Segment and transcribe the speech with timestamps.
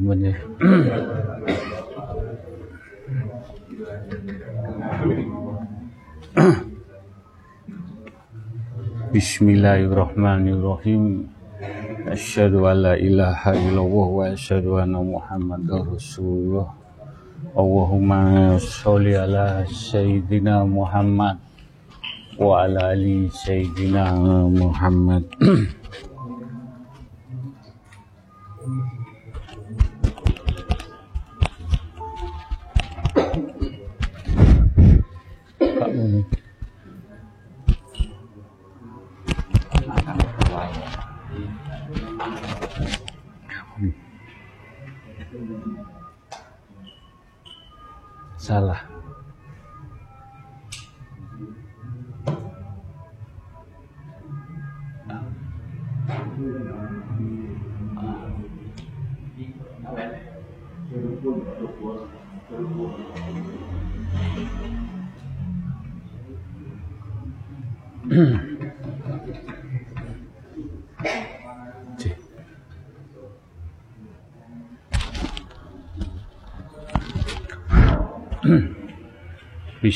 [0.00, 0.32] Bener.
[9.12, 11.28] Bismillahirrahmanirrahim.
[12.08, 16.72] Asyhadu an la ilaha illallah wa asyhadu anna Muhammadar Rasulullah.
[17.52, 21.36] Allahumma sholli ala sayyidina Muhammad
[22.40, 24.16] wa ala ali sayyidina
[24.48, 25.28] Muhammad.
[25.36, 25.79] Pak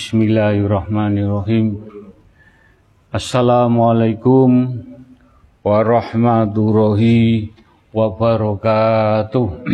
[0.04, 1.80] Bismillahirrahmanirrahim.
[3.08, 4.84] Assalamualaikum
[5.64, 7.48] warahmatullahi
[7.88, 9.64] wabarakatuh.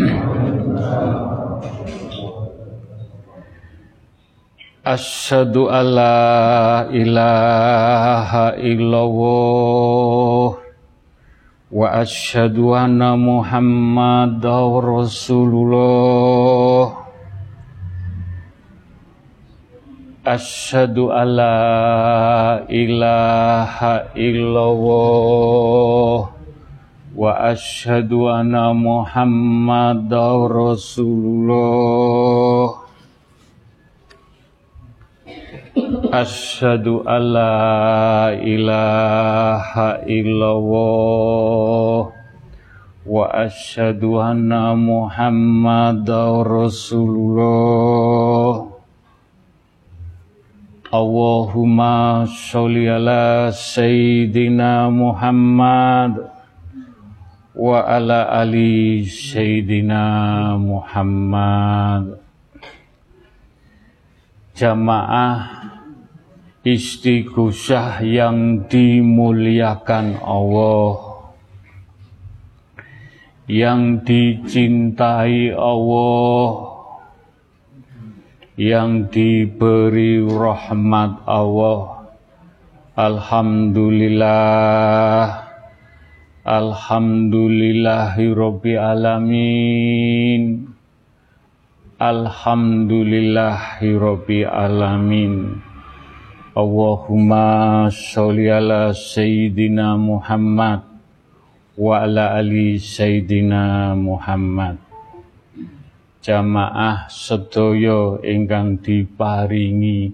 [4.87, 10.47] Asyhadu alla ilaha illallah
[11.75, 16.20] wa asyhadu anna Muhammadar Rasulullah.
[20.21, 26.29] Asyhadu alla ilaha illallah
[27.17, 30.45] wa asyhadu anna Muhammadar
[30.77, 32.85] Rasulullah.
[36.13, 42.13] Asyhadu alla ilaha illallah
[43.09, 48.40] wa asyhadu anna Muhammadar Rasulullah.
[50.91, 56.19] Allahumma sholli ala sayyidina Muhammad
[57.55, 62.19] wa ala ali sayyidina Muhammad.
[64.59, 65.71] Jamaah
[66.67, 71.23] istighosah yang dimuliakan Allah
[73.47, 76.70] yang dicintai Allah
[78.61, 82.13] yang diberi rahmat Allah.
[82.93, 85.49] Alhamdulillah.
[86.45, 90.69] Alhamdulillahirabbil alamin.
[91.97, 95.65] Alhamdulillahirabbil alamin.
[96.53, 100.85] Allahumma sholli ala sayyidina Muhammad
[101.81, 104.90] wa ala ali sayyidina Muhammad
[106.21, 110.13] jamaah sedaya ingkang diparingi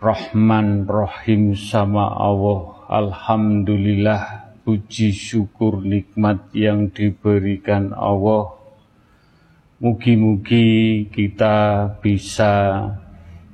[0.00, 2.80] Rahman Rahim sama Allah.
[2.88, 8.56] Alhamdulillah puji syukur nikmat yang diberikan Allah.
[9.80, 12.84] Mugi-mugi kita bisa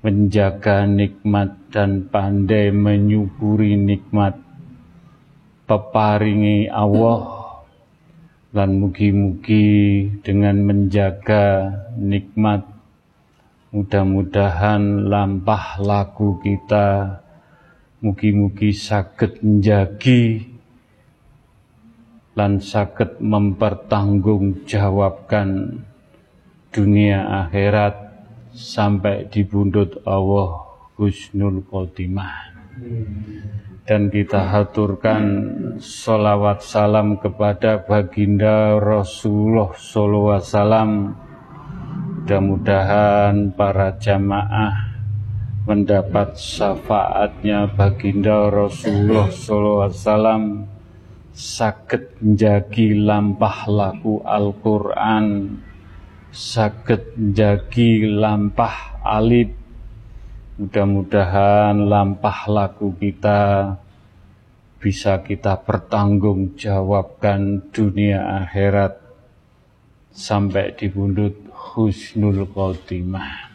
[0.06, 4.38] menjaga nikmat dan pandai menyukuri nikmat
[5.66, 7.35] peparingi Allah
[8.56, 12.64] dan mugi-mugi dengan menjaga nikmat
[13.68, 17.20] mudah-mudahan lampah laku kita
[18.00, 20.56] mugi-mugi saged menjagi
[22.32, 25.76] lan saged mempertanggungjawabkan
[26.72, 28.08] dunia akhirat
[28.56, 30.64] sampai di bundut Allah
[30.96, 32.56] Husnul Khotimah
[33.86, 35.22] dan kita haturkan
[35.78, 40.90] solawat salam kepada baginda Rasulullah Sallallahu Alaihi Wasallam.
[42.26, 44.74] Mudah-mudahan para jamaah
[45.70, 50.42] mendapat syafaatnya baginda Rasulullah Sallallahu Alaihi Wasallam.
[51.36, 55.26] Sakit menjagi lampah laku Al-Quran.
[56.34, 59.65] Sakit menjagi lampah alif
[60.56, 63.76] Mudah-mudahan lampah laku kita
[64.80, 68.96] bisa kita pertanggungjawabkan dunia akhirat
[70.16, 73.52] sampai di bundut husnul khotimah.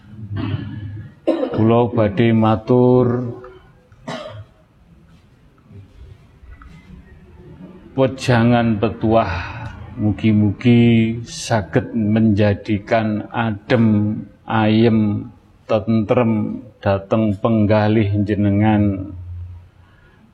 [1.57, 3.33] Pulau badhe matur
[7.97, 9.61] wejangan petuah
[9.91, 14.15] Mugi-mugi saged menjadikan adem,
[14.47, 15.27] ayem,
[15.67, 19.13] tentrem dateng penggalih jenengan.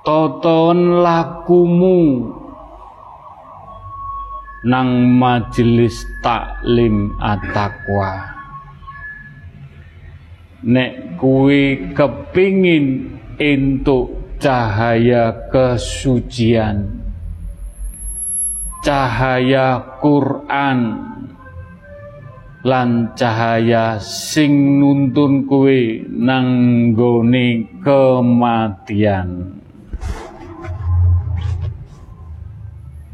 [0.05, 2.05] Toton lakumu
[4.65, 8.35] nang majelis taklim atakwa
[10.67, 16.99] nek kuwi kepingin entuk cahaya kesucian
[18.83, 20.79] cahaya Quran
[22.67, 26.91] lan cahaya sing nuntun kuwe nang
[27.79, 29.55] kematian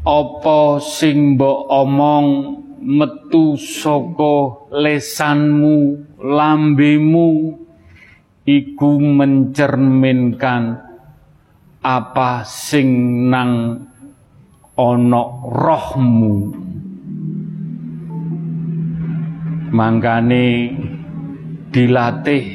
[0.06, 2.26] apa sing mbok omong
[2.78, 7.58] metu saka lesanmu lambemu
[8.46, 10.78] iku mencerminkan
[11.82, 12.86] apa sing
[13.26, 13.82] nang
[14.78, 16.54] ana rohmu.
[19.74, 20.70] Mangkane
[21.74, 22.46] dilatih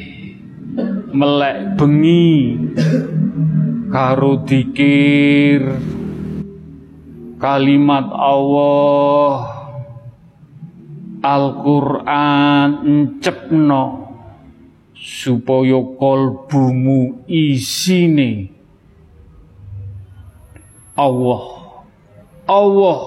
[1.11, 2.55] melek bengi
[3.91, 5.99] karo dikir
[7.41, 9.33] kalimat Allah.
[11.25, 14.13] Al-Quran encepno.
[14.93, 18.53] Supaya kolbumu isine.
[20.93, 21.43] Allah.
[22.45, 22.99] Allah.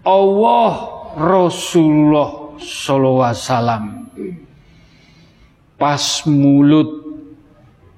[0.00, 0.72] Allah
[1.14, 3.84] Rasulullah sallallahu wasallam.
[5.76, 7.00] Pas mulut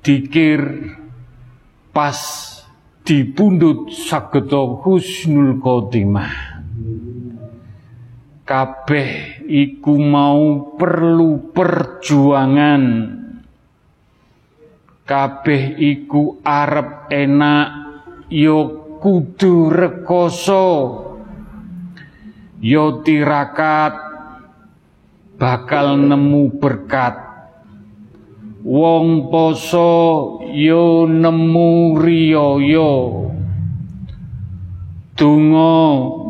[0.02, 0.62] dikir
[1.94, 2.19] pas
[3.12, 6.32] dipundhut sageta husnul khotimah.
[8.48, 12.84] Kabeh iku mau perlu perjuangan.
[15.04, 17.68] Kabeh iku arep enak
[18.32, 18.60] yo
[18.96, 20.68] kudu rekoso.
[22.64, 23.92] Yo tirakat
[25.36, 27.31] bakal nemu berkat
[28.62, 33.22] wong poso yo nemu riyaya
[35.22, 35.74] donga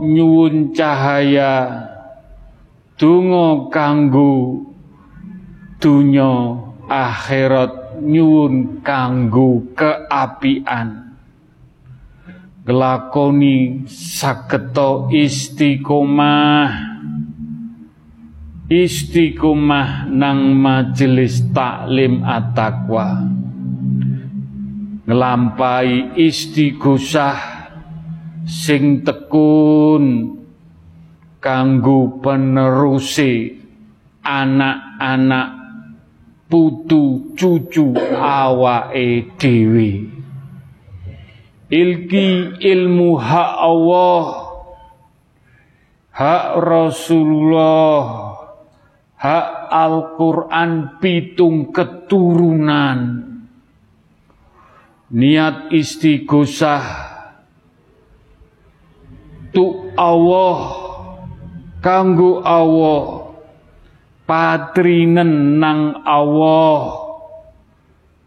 [0.05, 1.89] nyuwun cahaya.
[3.01, 4.63] Donga kanggo
[5.81, 11.17] dunya akhirat nyuwun kanggo keapian.
[12.63, 16.92] Nglakoni saketo istiqomah
[18.73, 23.29] istiqomah nang majelis taklim at-taqwa.
[25.05, 27.37] Ngelampai istighosah
[28.49, 30.05] sing tekun
[31.43, 33.61] kanggo penerusi
[34.25, 35.49] anak-anak
[36.49, 39.91] putu cucu awake dhewe.
[41.73, 44.25] Ilki ilmu hak Allah
[46.13, 48.32] hak Rasulullah
[49.23, 53.31] hak Al-Quran pitung keturunan.
[55.13, 56.85] Niat istighosah
[59.55, 60.59] tu Allah
[61.79, 63.23] kanggo Allah.
[64.23, 67.05] Patrinen nang Allah.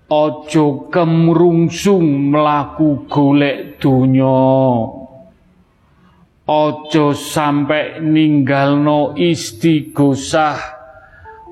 [0.06, 4.38] Ojo kemrungsung melaku golek donya.
[6.46, 10.75] Ojo sampai ninggalno istighosah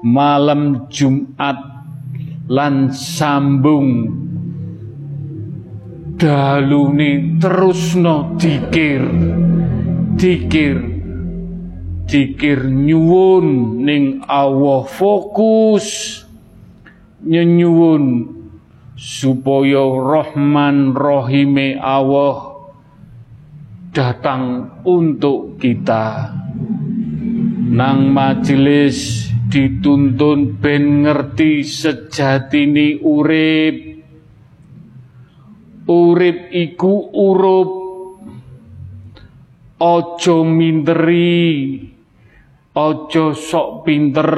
[0.03, 1.57] malam Jumat
[2.51, 4.21] lan sambung.
[6.19, 9.03] Dalune terusno dikir
[10.15, 10.77] dikir
[12.07, 16.19] dikir nyuwun ning Allah fokus.
[17.23, 18.27] Nyenyuwun
[18.99, 22.67] supaya Rahman Rohime Allah
[23.95, 26.35] datang untuk kita.
[27.73, 29.22] Nang majelis
[29.53, 33.77] dituntun ben ngerti sejatine urip.
[35.85, 37.69] Urip iku urup.
[39.77, 41.75] Aja minteri
[42.73, 44.31] aja sok pinter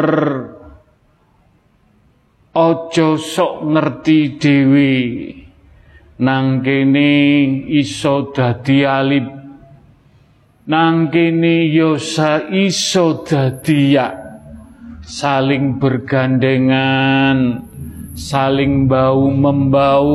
[2.51, 4.93] aja sok ngerti dhewe.
[6.25, 7.12] Nang kene
[7.69, 9.27] iso dadi alit
[10.65, 14.25] nang kene yo sa iso dadi ya
[15.05, 17.62] saling bergandengan
[18.17, 20.09] saling bau membau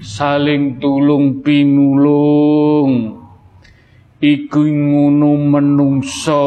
[0.00, 3.20] saling tulung pinulung.
[4.20, 6.44] Iku ngono menungso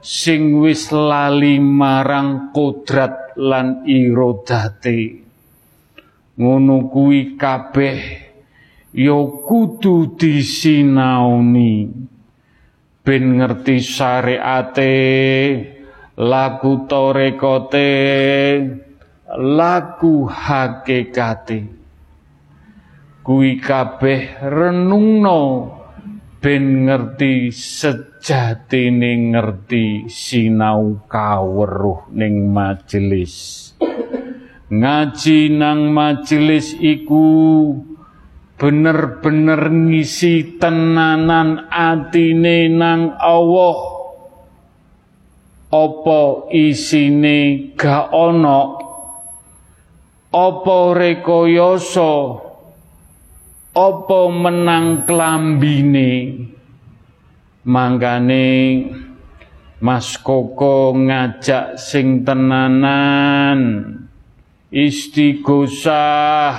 [0.00, 5.20] sing wis lali marang kodrat lan irodate.
[6.40, 7.98] Ngono kuwi kabeh
[8.96, 11.92] ya kudu disinaoni.
[13.04, 14.96] Ben ngerti syariate
[16.18, 17.90] laku torekote
[19.34, 21.60] laku hakikate.
[23.24, 25.40] Kuwi kabeh renungno
[26.44, 33.72] ben ngerti sejatine ngerti sinau kaweruh ning majelis.
[34.68, 37.24] Ngaji nang majelis iku
[38.60, 43.93] bener-bener ngisi tenanan atine nang Allah
[45.74, 48.78] apa isine gak ana
[50.30, 52.14] apa rekayasa
[53.74, 56.46] apa menang klambine?
[57.66, 58.86] Mangkane
[59.82, 63.90] Mas Koko ngajak sing tenanan.
[64.74, 66.54] Istighosah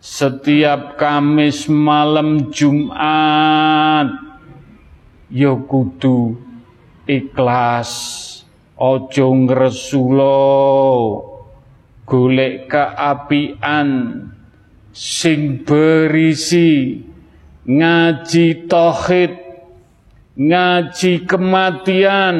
[0.00, 4.08] setiap Kamis malam Jumat.
[5.32, 6.43] Ya kudu
[7.08, 7.90] ikhlas.
[8.74, 10.40] Ojo ngresula.
[12.04, 13.88] Golek keapian.
[14.92, 17.00] Sing berisi.
[17.64, 19.32] Ngaji tauhid.
[20.36, 22.36] Ngaji kematian.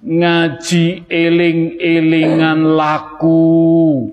[0.00, 4.08] Ngaji eling-elingan laku.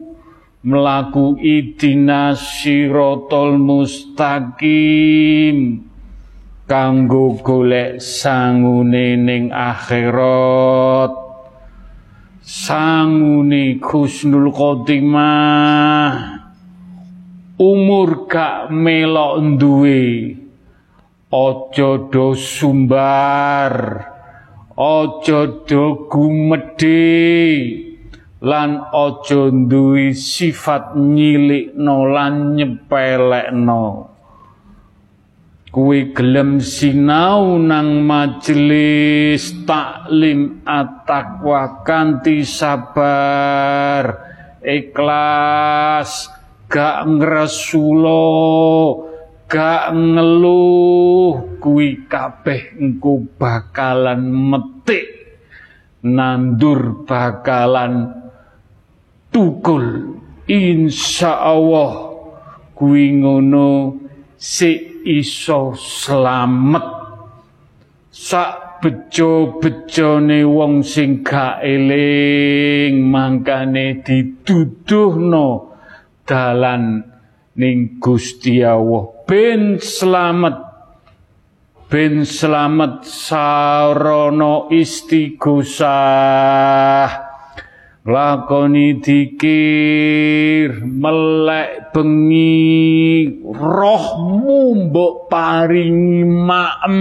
[0.67, 5.07] Melaku idina sirotol mustaqim
[6.67, 11.15] kanggo golek sangune ning akhirat.
[12.43, 16.43] Sangune khusnul khotimah.
[17.57, 20.35] Umur gak melok duwe
[21.31, 23.73] aja do sumbar.
[24.77, 27.17] Ojo do gumedhe
[28.45, 34.16] lan ojo duwe sifat nyilikno lan nyepelekno
[35.67, 44.17] kuwi gelem sinau nang majelis taklim at-taqwa kanthi sabar
[44.63, 46.31] ikhlas
[46.67, 48.23] gak ngresulo
[49.47, 51.57] gak ngeluh.
[51.57, 55.07] Kuwi kabeh engko bakalan metik
[56.05, 58.13] nandur bakalan
[59.33, 62.13] tukul insya Allah
[62.77, 63.97] kuwi ngono
[64.37, 66.87] si iso selamat
[68.11, 75.73] sak bejo-bejone wong sing gak eling mangkane dituduhno
[76.27, 77.01] dalan
[77.57, 79.07] ning Gusti Allah.
[79.25, 80.67] Ben selamat
[81.87, 85.87] ben selamat sarana istighosah
[88.07, 96.97] lakoni dikir melek bengi rohmu mbok paringi maem.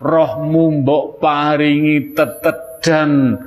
[0.00, 3.38] Rohmu mbok paringi tetedan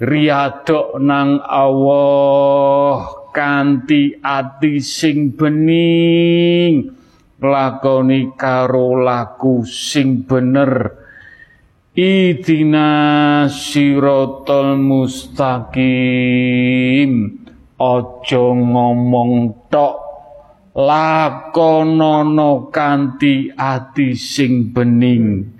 [0.00, 6.96] riadok nang Allah kanthi ati sing bening.
[7.40, 10.99] Lakoni karo laku sing bener
[11.96, 15.82] Idina sirotol mustaqim.
[17.80, 20.10] Ojo ngomong tok.
[20.70, 25.50] Lakonono kanthi ati sing bening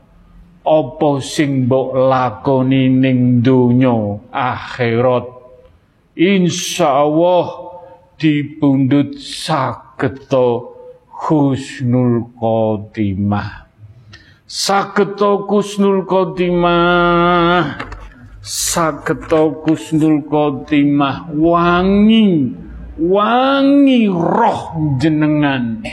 [0.69, 5.25] apa sing mbok lakoni ning donya akhirat?
[6.13, 7.47] Insyaallah
[8.21, 10.69] dipundhut sageta
[11.25, 13.65] husnul khotimah.
[14.45, 17.81] Sageta husnul khotimah.
[18.45, 21.33] Sageta husnul khotimah.
[21.33, 22.53] Wangi
[23.01, 24.61] wangi roh
[25.01, 25.87] jenengan.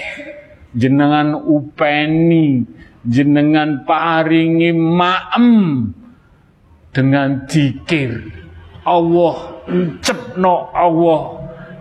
[0.75, 2.67] Jenengan upeni
[3.05, 5.49] jenengan paringi maem
[6.91, 8.33] dengan dikir.
[8.85, 11.23] Allah encepno Allah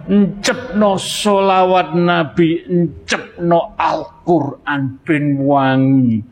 [0.08, 5.00] encepno solawat Nabi encepno Al-Quran.
[5.04, 6.24] Ben wangi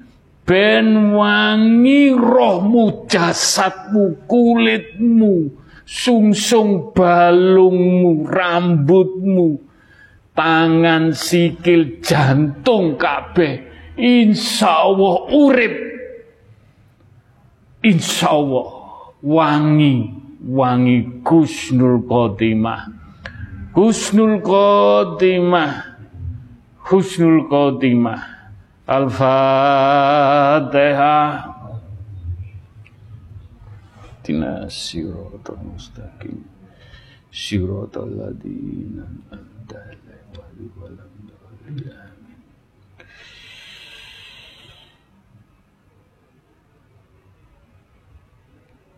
[0.42, 5.54] ben wangi rohmu jasadmu kulitmu
[5.86, 9.60] sungsung balungmu rambutmu
[10.34, 15.74] tangan sikil jantung kabeh insya Allah urip
[17.84, 18.66] insya Allah
[19.20, 20.10] wangi
[20.42, 22.88] wangi kusnul khotimah
[23.76, 25.92] kusnul khotimah
[26.88, 28.20] husnul khotimah
[28.88, 30.10] al-fatihah
[34.22, 36.46] Tina siratal mustaqim
[37.34, 39.02] siratal ladina
[39.34, 40.86] anta alaihi wa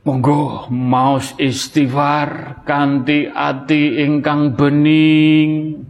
[0.04, 5.80] Monggo maos istighfar kanthi ati ingkang bening.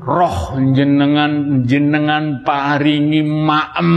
[0.00, 3.92] Roh jenengan jenengan paringi maem.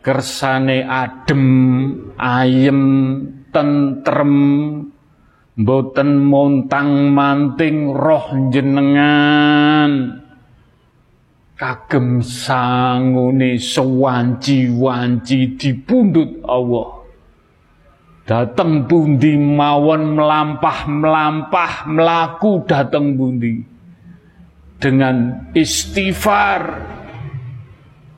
[0.00, 1.44] Kersane adem,
[2.16, 2.80] ayem,
[3.52, 4.36] tentrem,
[5.60, 10.24] boten montang manting roh jenengan
[11.52, 16.99] kagem sangune sewanci-wanci dipundhut Allah
[18.30, 23.66] dateng bundi mawon melampah-melampah melaku dateng bundi.
[24.78, 26.62] Dengan istighfar.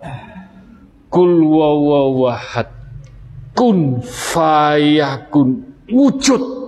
[1.08, 2.68] Kul wawahad.
[3.56, 5.64] Kun fayakun.
[5.88, 6.65] Wujud.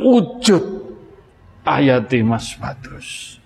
[0.00, 0.64] Wujud.
[1.68, 3.36] Ayati Mas Badrus.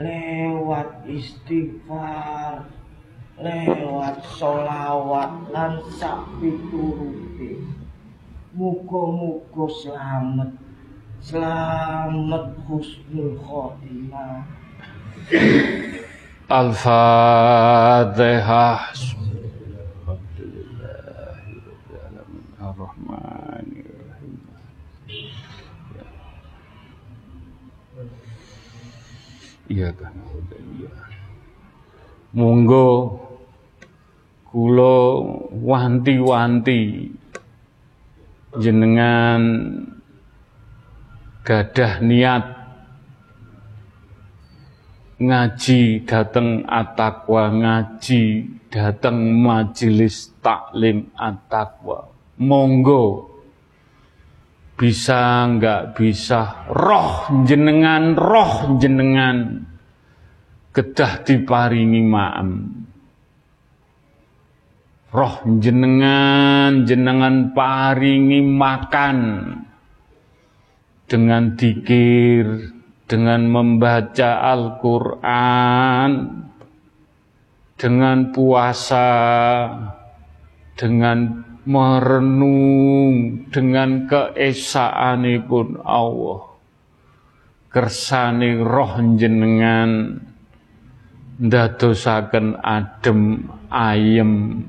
[0.00, 2.64] lewat istighfar
[3.36, 7.60] lewat solawat lan sapi turuti
[8.56, 10.56] muga-muga selamat
[11.20, 14.63] selamat husnul khotimah
[16.48, 17.14] Al-Fatihah.
[29.64, 30.12] Iya kan.
[30.76, 30.92] Iya.
[32.36, 33.16] Monggo
[34.52, 37.10] kula wanti-wanti
[38.60, 39.42] jenengan
[41.42, 42.63] gadah niat
[45.28, 48.22] ngaji dateng atakwa ngaji
[48.68, 52.10] dateng majelis taklim atakwa
[52.40, 53.30] monggo.
[54.74, 56.66] Bisa nggak bisa?
[56.68, 59.62] Roh jenengan roh jenengan.
[60.74, 62.50] Kedah diparingi maem
[65.14, 69.18] roh jenengan jenengan paringi makan.
[71.04, 72.73] Dengan dikir
[73.04, 76.10] dengan membaca Al-Quran.
[77.74, 79.08] Dengan puasa.
[80.76, 81.18] Dengan
[81.68, 83.44] merenung.
[83.52, 86.40] Dengan keesaanipun Allah.
[87.74, 90.22] Kersane roh jenengan
[91.34, 94.62] ndadosaken adem ayem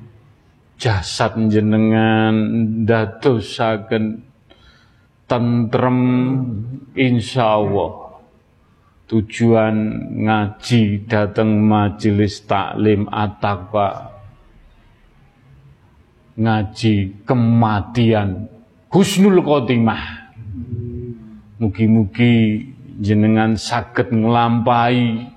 [0.82, 2.34] jasad jenengan
[2.82, 4.26] ndadosaken
[5.30, 6.02] tentrem
[6.98, 8.05] insyaallah
[9.06, 9.76] tujuan
[10.26, 14.16] ngaji datang majelis taklim at-taqwa
[16.36, 18.52] ngaji kematian
[18.92, 20.28] husnul khotimah.
[21.56, 22.68] Mugi-mugi
[23.00, 25.32] jenengan saged nglampahi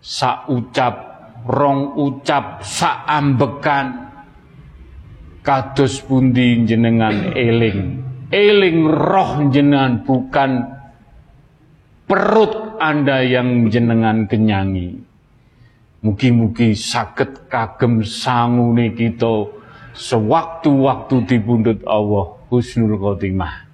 [0.00, 0.94] sak ucap
[1.44, 4.08] rong ucap sak ambekan
[5.44, 8.00] kados pundi jenengan eling?
[8.32, 10.79] Eling roh jenengan bukan
[12.10, 14.98] perut Anda yang jenengan kenyangi
[16.02, 19.46] mugi-mugi saged kagem sangune kita
[19.94, 23.70] sewaktu-waktu dibundut Allah husnul khotimah.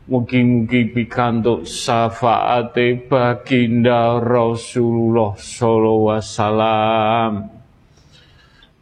[0.07, 7.52] Mugi-mugi pikantuk syafaate baginda Rasulullah sallallahu alaihi wasallam.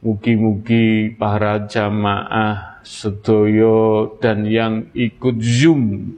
[0.01, 6.17] Mugi-mugi para jamaah sedoyo dan yang ikut Zoom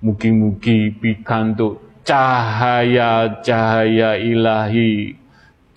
[0.00, 5.12] Mugi-mugi pikantuk cahaya-cahaya ilahi,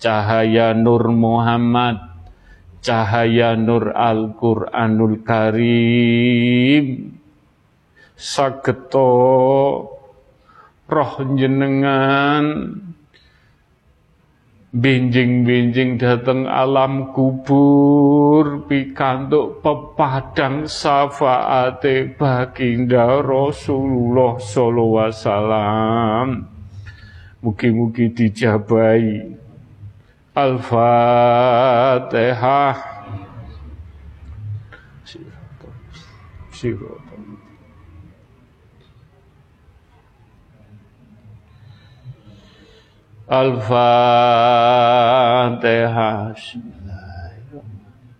[0.00, 2.00] cahaya Nur Muhammad,
[2.80, 7.12] cahaya Nur Al-Qur'anul Karim.
[8.16, 9.12] Sageto
[10.88, 12.72] roh jenengan
[14.74, 26.50] benjing-benjing dateng alam kubur pikantuk pepadang syafaate baginda Rasulullah sallallahu alaihi wasallam.
[27.38, 29.38] Mugi-mugi dijabai
[30.34, 30.74] Al-Fatihah
[43.34, 45.12] الفاتحة
[46.32, 47.32] بسم الله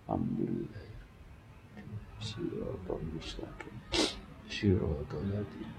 [0.09, 0.85] الحمد لله
[2.21, 3.79] صراط المستقيم
[4.49, 5.71] صراط الذين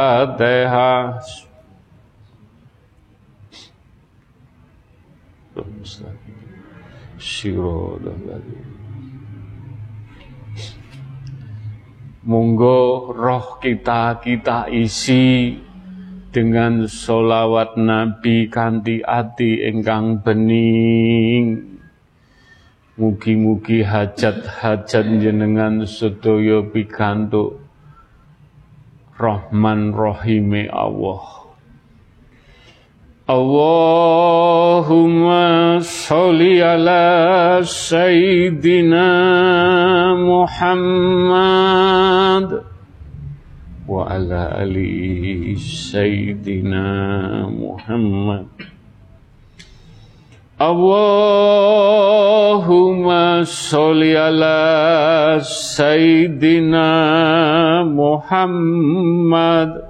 [0.00, 1.20] الفاتحة
[7.18, 8.69] صراط الذين
[12.20, 15.56] Monggo roh kita kita isi
[16.28, 21.64] dengan solawat Nabi kanti ati engkang bening.
[23.00, 27.64] Mugi-mugi hajat-hajat jenengan sedaya pikantuk
[29.16, 31.39] Rahman Rahime Allah.
[33.30, 39.06] Allahumma salli ala Sayyidina
[40.18, 41.06] Muhammad
[43.86, 48.50] wa ala ali Sayyidina Muhammad
[50.58, 51.86] Allahumma
[53.46, 56.82] salli ala Sayyidina
[57.86, 59.89] Muhammad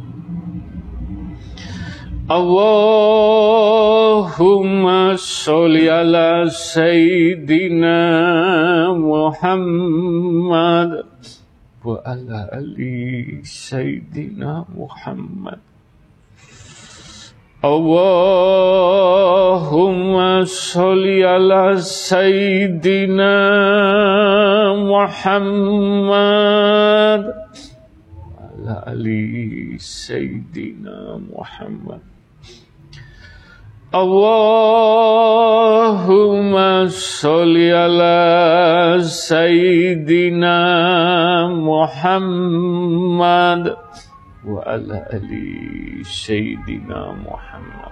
[2.31, 7.99] Allahumma sholli ala Sayyidina
[8.95, 11.11] Muhammad.
[11.83, 15.59] Wa ala ali Sayyidina Muhammad.
[17.59, 17.99] Allahumma
[20.47, 23.35] sholli ala Sayyidina
[24.87, 25.67] Muhammad.
[27.27, 29.75] Wa ala ali
[33.91, 34.71] Sayyidina Muhammad
[35.51, 40.55] Allahumma sholli ala Sayyidina
[41.51, 43.75] Muhammad
[44.47, 47.91] wa ala ali Sayyidina Muhammad.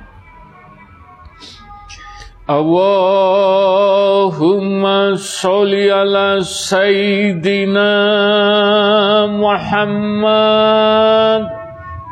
[2.48, 4.00] Allahumma
[5.20, 7.92] sholli ala Sayyidina
[9.36, 11.59] Muhammad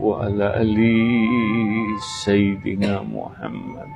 [0.00, 0.78] وعلى آل
[2.24, 3.88] سيدنا محمد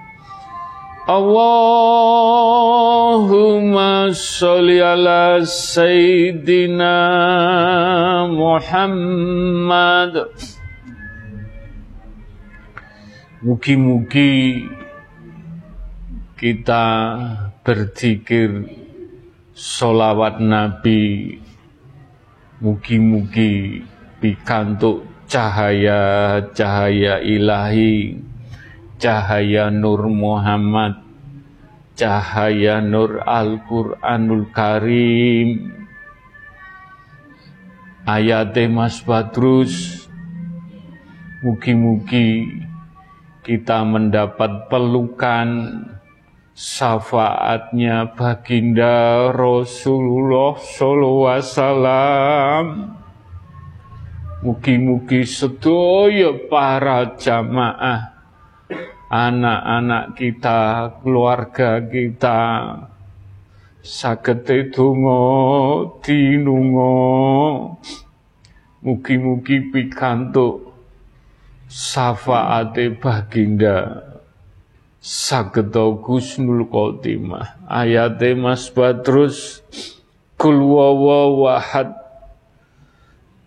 [1.07, 2.17] اللهم
[4.13, 6.97] صل على سيدنا
[8.27, 10.15] محمد
[13.47, 14.67] Mugi-mugi
[16.35, 16.87] kita
[17.63, 18.67] berzikir
[19.55, 21.39] solawat Nabi
[22.59, 23.87] Mugi-mugi
[24.19, 28.20] pikantuk cahaya-cahaya ilahi,
[29.00, 31.00] cahaya Nur Muhammad,
[31.96, 35.72] cahaya Nur Al-Quranul Karim,
[38.04, 40.04] ayat Mas Badrus,
[41.48, 42.52] mugi-mugi
[43.48, 45.48] kita mendapat pelukan
[46.52, 53.01] syafaatnya baginda Rasulullah sallallahu alaihi wasallam
[54.42, 58.10] Mugi-mugi sedaya para jamaah
[59.12, 60.60] anak-anak kita,
[61.04, 62.40] keluarga kita.
[63.86, 65.22] Saged donga
[66.02, 66.94] dinunga.
[68.82, 70.74] Mugi-mugi pikantuk
[71.70, 74.10] syafaate baginda.
[75.02, 77.66] Sageda Gusnul Khotimah.
[77.70, 79.66] Ayate Mas Badrus
[80.38, 80.62] kul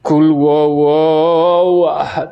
[0.05, 2.29] kul wawahad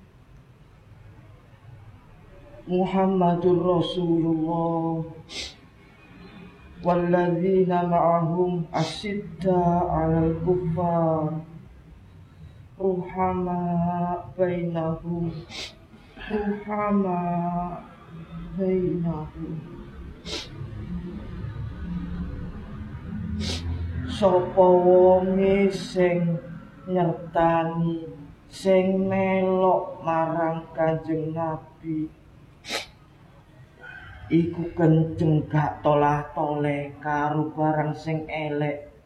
[2.63, 5.03] Muhammadur Rasulullah.
[6.79, 7.83] Walladzina
[8.71, 9.59] asyidda
[9.91, 11.43] 'alal kuffar
[12.77, 13.57] Ruhama
[14.37, 15.33] bainahum
[16.29, 17.21] Ruhama
[18.53, 19.53] bainahum
[24.05, 26.37] sapa wonge sing
[26.85, 28.05] nyertani
[28.45, 32.05] sing melok marang Kanjeng Nabi?
[34.29, 38.96] Iku kenceng gak tolah tole karo barang sing elek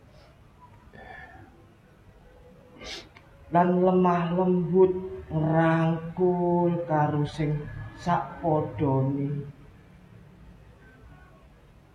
[3.52, 4.96] dan lemah lembut
[5.28, 7.60] rangkul karo sing
[8.00, 9.62] sak podone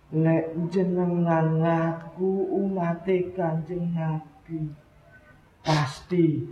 [0.07, 4.71] Lek jenengan ngaku umate Kanjeng Nabi
[5.59, 6.47] pasti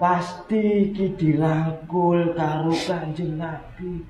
[0.00, 4.00] pasti iki dirangkul karo Kanjeng Nabi.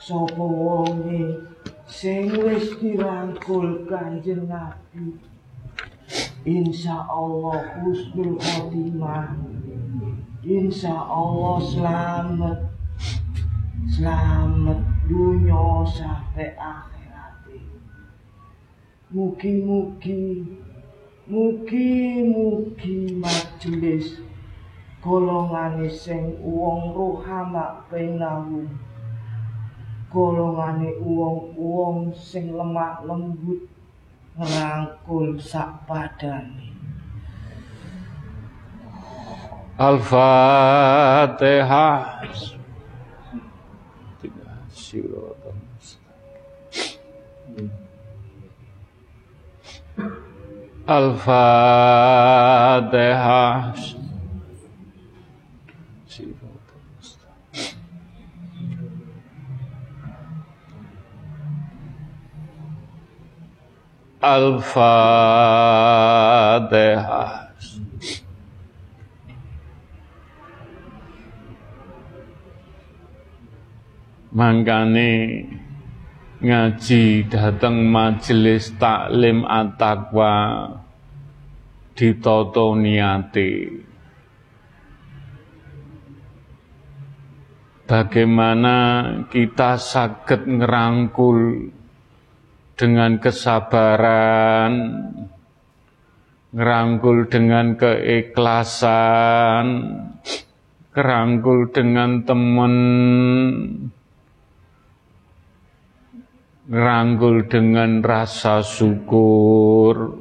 [0.00, 1.52] Sapa wonge
[1.84, 5.29] sing wis dirangkul Kanjeng Nabi
[6.44, 9.36] Insya Allah husnul khotimah.
[10.40, 12.58] Insya Allah selamat.
[13.90, 17.44] Selamat dunia sampai akhirat.
[19.12, 20.56] Mugi-mugi
[21.30, 24.18] Mugi-mugi majelis
[24.98, 28.66] golongane sing wong rohama penahum
[30.10, 33.69] golongane wong-wong sing lemah lembut
[34.40, 36.72] ngrangkul sak padane.
[39.76, 41.00] Al-Fatihah.
[44.72, 45.60] Siratal
[50.88, 52.50] Al-Fatihah
[64.20, 65.80] Al-Fatihah
[74.30, 75.42] Mangkane
[76.44, 80.36] ngaji dateng majelis taklim at-taqwa
[81.96, 83.50] ditata niate.
[87.88, 88.76] Bagaimana
[89.32, 91.38] kita sakit ngerangkul
[92.80, 94.72] dengan kesabaran,
[96.56, 99.66] ngerangkul dengan keikhlasan,
[100.96, 102.74] ngerangkul dengan teman,
[106.72, 110.16] ngerangkul dengan rasa syukur,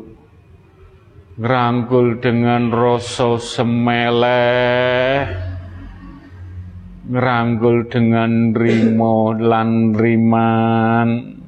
[1.39, 5.31] ngerangkul dengan rasa semeleh,
[7.07, 11.39] ngerangkul dengan rimo lan riman,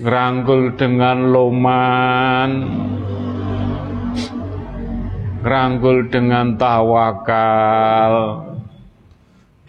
[0.00, 2.50] ngerangkul dengan loman,
[5.44, 8.14] ngerangkul dengan tawakal,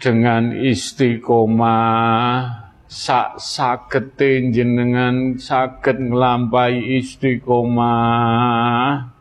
[0.00, 2.48] dengan istiqomah,
[2.88, 9.12] sak sagete jenengan saged nglampahi istiqomah.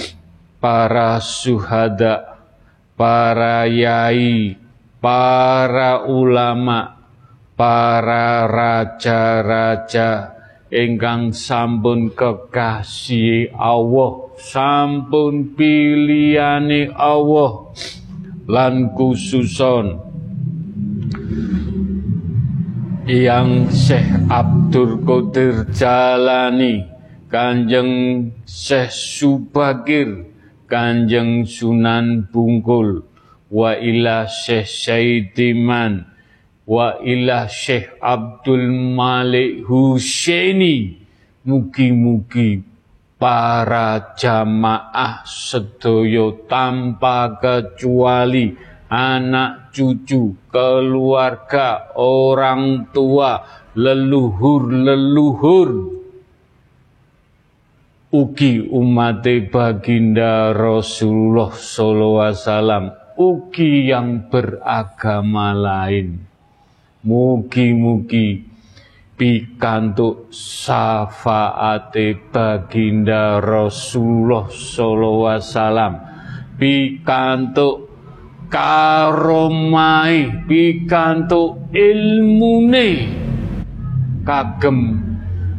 [0.59, 2.39] para suhada
[2.95, 4.59] para yai
[4.99, 6.99] para ulama,
[7.55, 10.35] para raja-raja
[10.67, 17.71] ingkang sampun kekasih Allah, sampun pilihane Allah
[18.51, 20.08] lan khususon
[23.09, 26.85] yang Syekh Abdul Qadir Jalani,
[27.25, 30.29] Kanjeng Syekh Subagir,
[30.69, 33.01] Kanjeng Sunan Bungkul,
[33.49, 36.05] wa ila Syekh Syaidiman
[36.69, 41.01] wa ila Syekh Abdul Malik Husaini.
[41.49, 42.61] Mugi-mugi
[43.17, 48.53] para jamaah sedoyo tanpa kecuali
[48.89, 53.45] anak cucu, keluarga, orang tua,
[53.77, 55.69] leluhur-leluhur
[58.09, 59.21] ugi umat
[59.53, 62.83] baginda Rasulullah sallallahu alaihi wasallam
[63.21, 66.25] ugi yang beragama lain.
[66.99, 68.43] Mugi-mugi
[69.13, 75.93] pikantuk syafaate baginda Rasulullah sallallahu alaihi wasallam
[76.59, 77.88] pikantuk
[78.49, 83.07] karomai pikantuk ilmune.
[84.25, 84.99] Kagem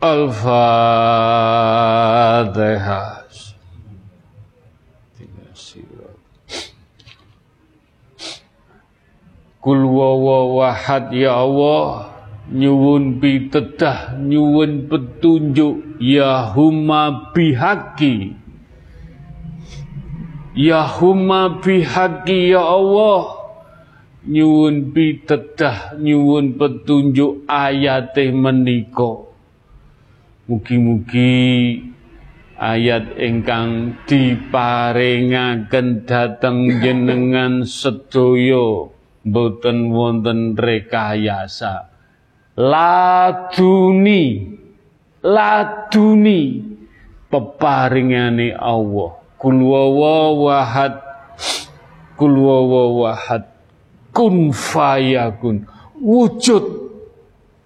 [0.03, 0.67] Al-Fatihah.
[9.67, 12.16] Kul wahad ya Allah
[12.53, 15.99] nyuwun pitedah nyuwun petunjuk.
[15.99, 18.37] Ya huma bihaqi.
[20.55, 20.87] Ya
[21.63, 23.23] bihaqi ya Allah.
[24.27, 29.27] Nyuwun pitedah nyuwun petunjuk ayate menika.
[30.47, 31.83] Mugi-mugi
[32.55, 38.87] ayat ingkang diparingaken dhateng jenengan sedaya
[39.27, 41.96] boten wonten rekayasa
[42.57, 44.23] laduni.
[45.23, 46.41] Laduni.
[47.31, 49.11] Peparingane Allah.
[49.37, 50.95] Kul wahad.
[52.17, 53.45] Kul wahad.
[54.11, 55.69] Kun fayakun.
[56.01, 56.65] Wujud.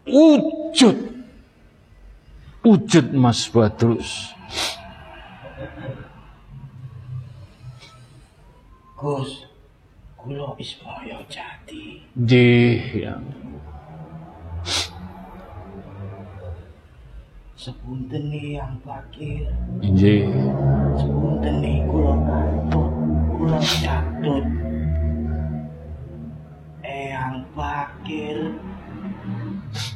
[0.06, 0.98] Wujud.
[2.60, 4.36] Wujud Mas Badrus.
[9.00, 9.48] Gus
[10.20, 12.04] Kulo Ismoyo Jati.
[12.12, 13.16] Nggih, ya.
[17.60, 19.52] Sepunten yang bakir.
[19.84, 20.32] Nggih.
[20.96, 21.60] Sepunten
[21.92, 22.92] kulo katut,
[23.36, 24.44] kulo catut.
[26.80, 28.56] Eyang bakir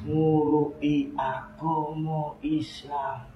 [0.05, 3.33] ngurui agama Islam.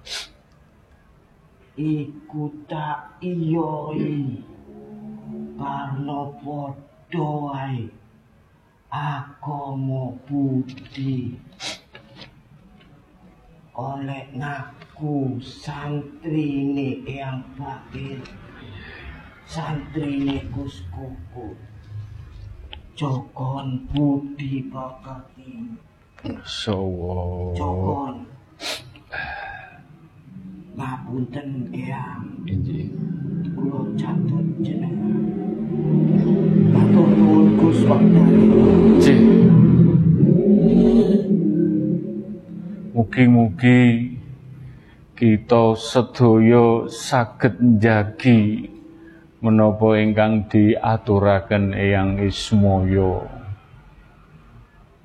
[1.73, 4.45] Iku tak iyoi
[5.57, 7.89] karena padha wae
[8.93, 11.33] agama budi
[13.77, 18.21] oleh ngaku santrine yang bakir
[19.45, 21.57] santrine Gus Kuku
[22.95, 25.79] Jokon Budi Bakati
[26.43, 27.55] Sawa.
[27.55, 28.27] Cokon.
[30.75, 32.91] Ngapunten Eyang, Injih.
[33.55, 35.23] kula catut jenengan.
[36.75, 38.98] Matur nuwun Gus Wekdal.
[43.09, 44.13] Mugi-mugi
[45.17, 48.69] kita sedaya saged njagi
[49.41, 53.25] menapa ingkang diaturaken Eyang Ismaya.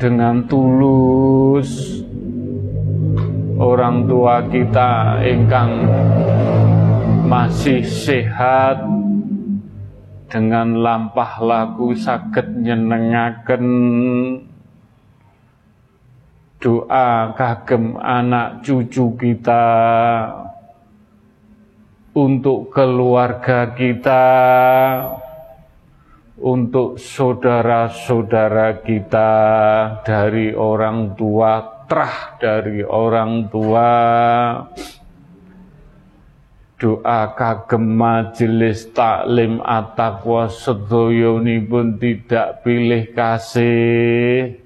[0.00, 2.00] dengan tulus.
[3.60, 5.92] Orang tua kita ingkang
[7.28, 8.80] masih sehat
[10.32, 13.66] dengan lampah laku saged nyenengaken.
[16.64, 19.66] Doa kagem anak cucu kita
[22.18, 24.26] untuk keluarga kita
[26.42, 29.32] untuk saudara-saudara kita
[30.02, 33.90] dari orang tua terah dari orang tua.
[36.78, 44.57] Doa kagem majelis taklim at-taqwa sedayonipun tidak pilih kasih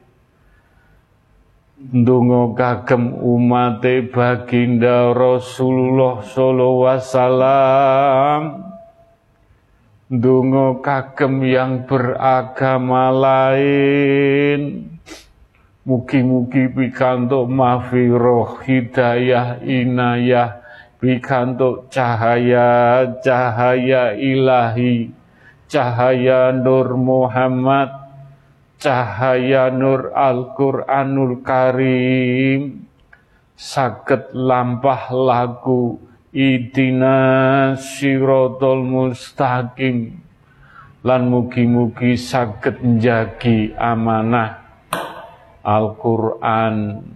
[1.83, 8.43] Ndonga kagem umate baginda Rasulullah sallallahu wasallam.
[10.07, 14.95] Ndonga kagem yang beragama lain.
[15.83, 20.63] Mugi-mugi pikantuk mafiroh hidayah inayah
[21.03, 25.11] pikantuk cahaya cahaya ilahi
[25.67, 28.02] cahaya Nur Muhammad
[28.83, 32.91] cahaya nur Al-Qur'anul Karim.
[33.55, 36.03] Saged lampah lagu
[36.35, 40.19] idina sirotol mustaqim.
[41.07, 44.59] Lan mugi-mugi saged njagi amanah
[45.63, 47.07] Al-Qur'an.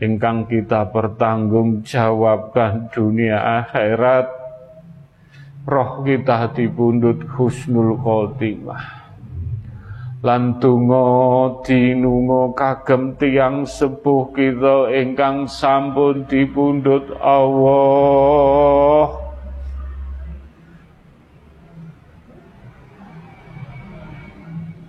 [0.00, 4.40] Ingkang kita pertanggungjawabkan dunia akhirat.
[5.68, 9.00] Roh kita dipundhut husnul khotimah
[10.20, 11.04] lan donga
[11.64, 19.16] dinunga kagem tiyang sepuh kita ingkang sampun dipundhut Allah.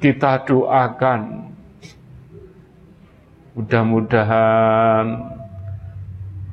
[0.03, 1.47] Kita doakan.
[3.55, 5.05] Mudah-mudahan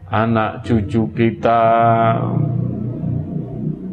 [0.06, 1.62] anak cucu kita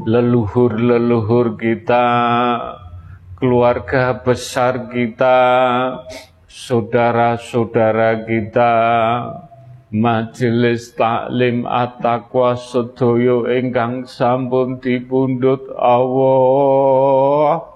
[0.06, 2.06] leluhur-leluhur kita
[3.46, 5.38] keluarga besar kita,
[6.50, 8.74] saudara-saudara kita,
[9.94, 17.70] majelis taklim at-taqwa sedaya ingkang sampun dipundhut Allah.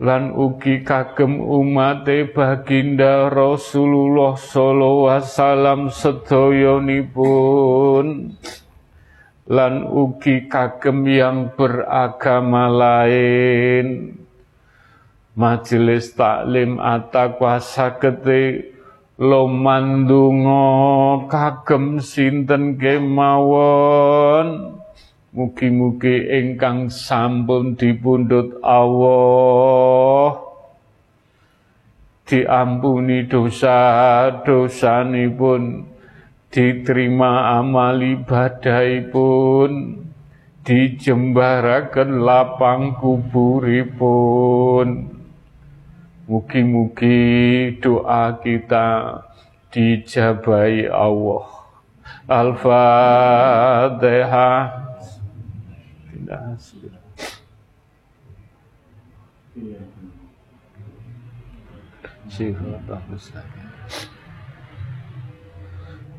[0.00, 8.32] lan ugi kagem umate baginda Rasulullah sallallahu alaihi wasallam sedayanipun
[9.50, 14.14] lan ugi kagem yang beragama lain.
[15.34, 18.70] Majelis taklim at-taqwa sagete
[19.18, 24.78] lomandunga kagem sinten kemawon?
[25.34, 30.38] Mugi-mugi ingkang sampun dipundhut Allah.
[32.26, 35.89] Diampuni dosa-dosanipun
[36.50, 40.02] diterima amal ibadahipun
[40.66, 45.14] dijembaraken lapang kuburipun.
[46.30, 49.18] Mugi-mugi doa kita
[49.74, 51.42] dijabai Allah.
[52.30, 53.66] Al-Fatihah.
[62.30, 62.86] Sifat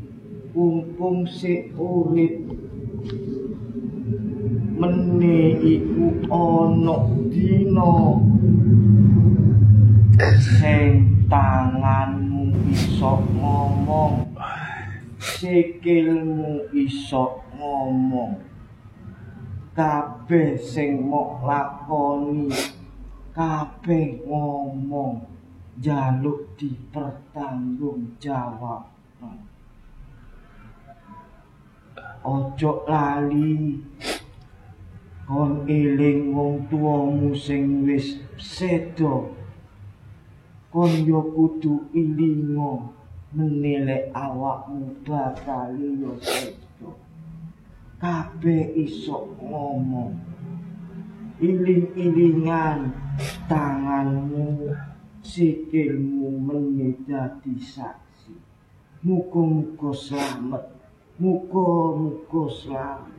[0.53, 1.73] Pumpung si
[4.86, 6.95] meni iku ana
[7.29, 7.93] dina
[10.38, 14.29] sing tanganmu iso ngomong.
[15.17, 18.38] Sikilmu iso ngomong.
[19.75, 22.53] Kabeh sing mok lakoni
[23.33, 25.25] kabeh ngomong.
[25.75, 28.95] Jaluk dipertanggung jawab
[32.25, 33.77] ojo lali
[35.26, 39.34] kon eling wong tuamu sing wis sedo
[40.69, 42.93] kon yo kudu ilingo
[43.34, 46.65] menilai awakmu bakal yo sedo
[48.05, 50.13] kabeh iso ngomong.
[51.41, 52.95] Iling-ilingan
[53.49, 54.71] tanganmu
[55.19, 58.38] sikilmu menjadi saksi.
[59.03, 60.63] Muka-muka selamat.
[61.19, 63.14] Muka-muka selamat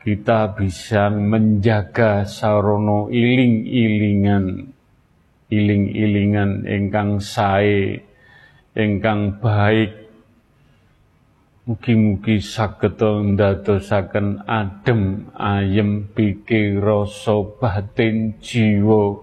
[0.02, 4.74] kita bisa menjaga sarono iling-ilingan
[5.50, 8.09] iling-ilingan ingkang sae
[8.74, 10.00] ingkang baik
[11.70, 19.22] Mugi-mugi saged ndadosaken adem ayem pikir rasa batin jiwa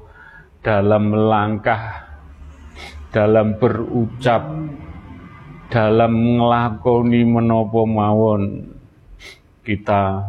[0.63, 2.07] dalam langkah,
[3.11, 4.47] dalam berucap,
[5.67, 8.63] dalam ngelakoni menopo mawon
[9.67, 10.23] kita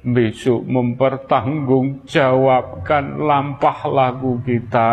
[0.00, 4.88] besok mempertanggungjawabkan lampah lagu kita.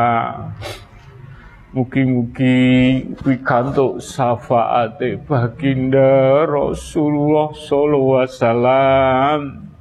[1.71, 9.71] Mugi-mugi pikantuk syafaate baginda Rasulullah sallallahu alaihi wasallam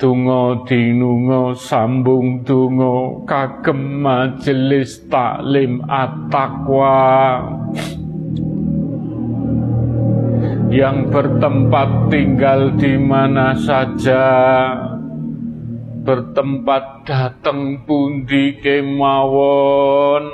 [0.00, 7.04] Tungo dinungo sambung tungo kagem majelis taklim at-taqwa.
[10.72, 14.24] Yang bertempat tinggal di mana saja.
[16.00, 20.24] Bertempat dateng pundi kemawon.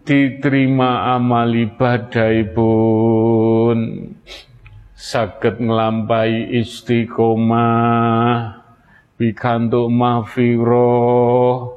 [0.00, 3.76] Diterima amal ibadahipun.
[4.96, 8.61] Saged nglampahi istiqomah
[9.22, 11.70] pikantuk mahfirah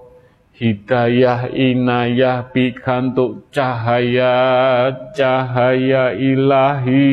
[0.57, 7.05] hidayah inayah pikantuk cahaya cahaya ilahi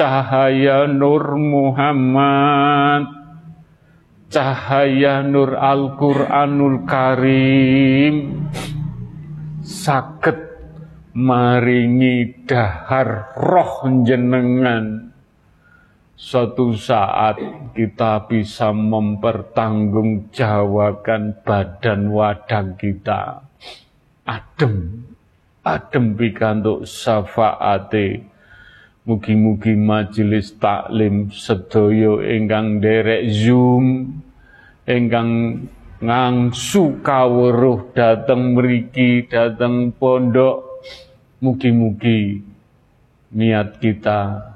[0.00, 3.04] cahaya Nur Muhammad,
[4.32, 8.48] cahaya Nur Al-Quranul Karim,
[9.60, 10.38] sakit
[11.12, 15.09] maringi dahar roh jenengan.
[16.20, 17.40] Suatu saat
[17.72, 23.40] kita bisa mempertanggungjawabkan badan wadah kita.
[24.28, 25.00] Adem,
[25.64, 28.28] adem pikantuk syafaate
[29.08, 34.12] Mugi-mugi majelis taklim sedaya ingkang derek Zoom
[34.84, 35.64] ingkang
[36.04, 40.84] ngangsu kawruh dateng mriki dateng pondok
[41.40, 42.44] mugi-mugi
[43.32, 44.49] niat kita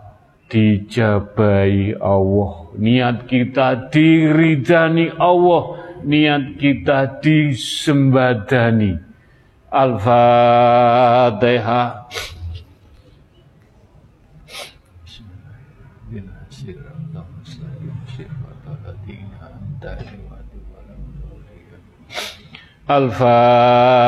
[0.54, 2.70] dijabai Allah.
[2.78, 5.82] Niat kita diridani Allah.
[6.06, 8.94] Niat kita disembadani.
[9.74, 10.94] Al-Fatihah
[22.84, 24.04] Al-Fatihah.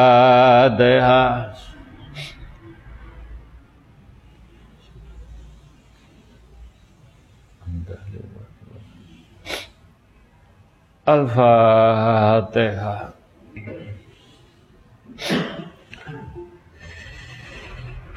[11.07, 13.15] Al-Fatihah.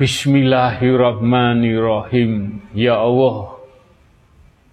[0.02, 2.66] Bismillahirrahmanirrahim.
[2.74, 3.62] Ya Allah,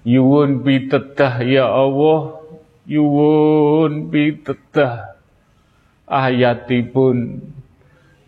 [0.06, 2.40] Yuwun pitedah ya Allah,
[2.86, 5.18] yuwun pitedah
[6.06, 7.42] ayatipun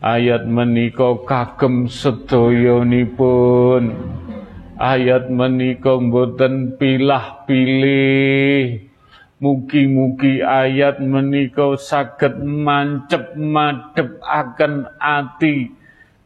[0.03, 3.95] ayat menika kagem sedayanipun
[4.75, 8.88] ayat menika mboten pilah-pilih
[9.39, 15.71] Mugi-mugi ayat menika saged mancep madhep akan ati.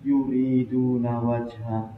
[0.06, 1.90] يريدون وجهه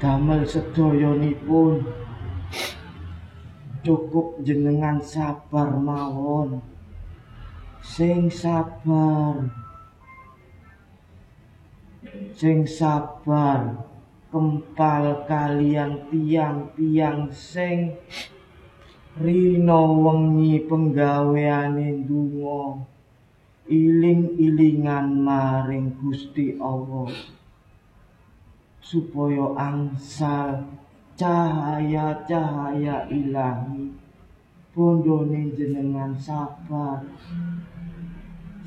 [0.00, 1.80] damel sedoyonipun
[3.86, 6.58] cukup jenengan sabar mawon.
[7.78, 9.46] Sing sabar.
[12.34, 13.86] Sing sabar.
[14.26, 17.94] Kempal kalian tiang-tiang sing
[19.22, 22.82] rina wengi penggaweane ndonga.
[23.70, 27.14] Iling-ilingan maring Gusti Allah.
[28.82, 30.66] Supaya angsal
[31.16, 33.90] cahaya-cahaya ilahi.
[34.76, 37.00] Bondone jenengan sabar.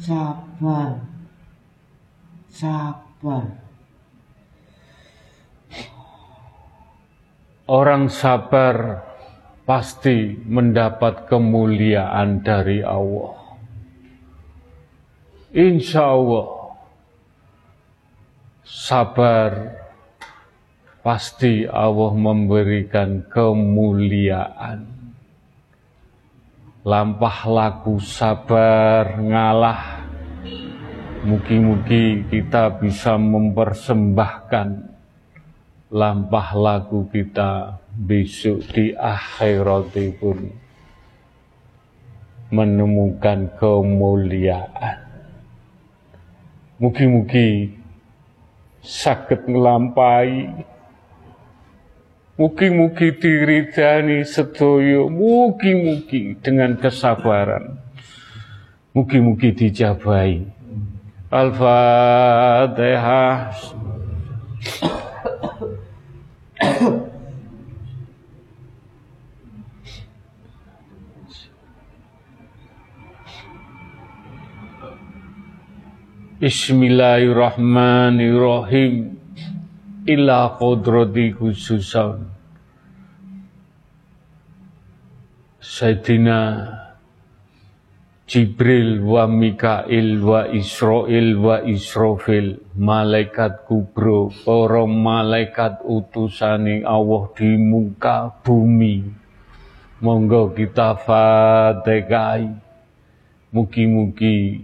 [0.01, 0.97] Sabar.
[2.49, 3.45] Sabar.
[7.69, 9.05] Orang sabar
[9.69, 13.37] pasti mendapat kemuliaan dari Allah.
[15.53, 16.73] Insya Allah,
[18.65, 19.49] sabar
[20.99, 24.87] pasti Allah memberikan kemuliaan.
[26.83, 30.07] Lampah laku sabar ngalah.
[31.19, 34.67] Mugi-mugi kita bisa mempersembahkan
[35.91, 40.47] lampah laku kita besok di akhirat pun
[42.49, 44.97] menemukan kemuliaan.
[46.79, 47.75] Mugi-mugi
[48.79, 50.47] sakit ngelampai.
[52.39, 57.75] Mugi-mugi diridani sedoyo, mugi-mugi dengan kesabaran.
[58.95, 60.47] Mugi-mugi dijabai.
[61.35, 63.51] Al-Fatihah.
[76.39, 79.18] Bismillahirrahmanirrahim
[80.07, 82.29] ila qudrati khususan.
[85.59, 86.39] Sayyidina
[88.29, 98.29] Jibril wa Mikail wa Israel wa Israfil malaikat kubro para malaikat utusane Allah di muka
[98.45, 99.01] bumi.
[99.99, 102.53] Monggo kita fatihai
[103.49, 104.61] mugi-mugi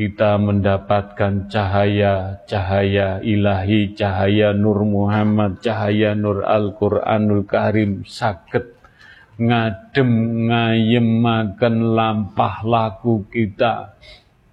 [0.00, 8.80] kita mendapatkan cahaya-cahaya ilahi, cahaya Nur Muhammad, cahaya Nur Al-Quranul Karim, sakit
[9.36, 10.10] ngadem
[10.48, 13.92] ngayemaken lampah laku kita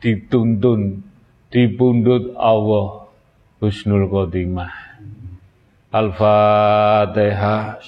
[0.03, 0.99] dituntun
[1.47, 3.07] di pundut Allah
[3.63, 4.99] Husnul Khotimah.
[5.95, 7.79] Al-Fatihah.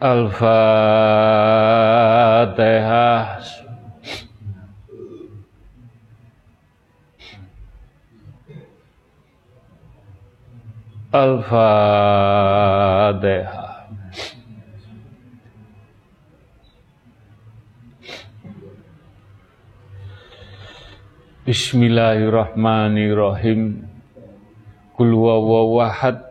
[0.00, 0.40] Al-Fatihah.
[11.12, 11.52] Al-Fatihah.
[21.44, 23.84] Bismillahirrahmanirrahim.
[24.96, 26.29] Kul wawahad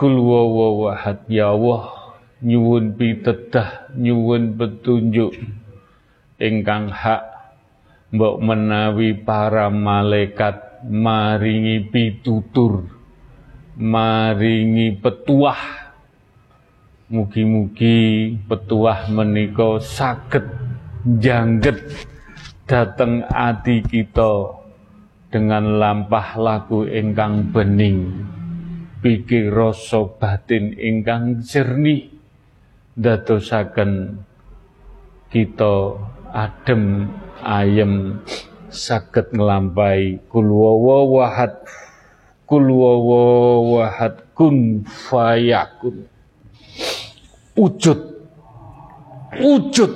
[0.00, 5.36] Kul wawahad ya Allah nyuwun pitedah nyuwun petunjuk.
[6.40, 7.20] Ingkang hak
[8.08, 12.88] mbok menawi para malaikat maringi pitutur
[13.76, 15.92] maringi petuah.
[17.12, 20.48] Mugi-mugi petuah menika saged
[21.20, 21.76] jangget
[22.64, 24.64] dateng ati kita
[25.28, 28.39] dengan lampah laku ingkang bening
[29.00, 32.12] pikir rasa batin ingkang jernih
[32.96, 34.20] dadosaken
[35.32, 35.96] kita
[36.30, 37.08] adem
[37.40, 38.20] ayem
[38.68, 41.64] saged nglampahi kul wawahad
[42.44, 46.06] kul wawahad kun fayakun.
[47.56, 48.00] Wujud
[49.38, 49.92] wujud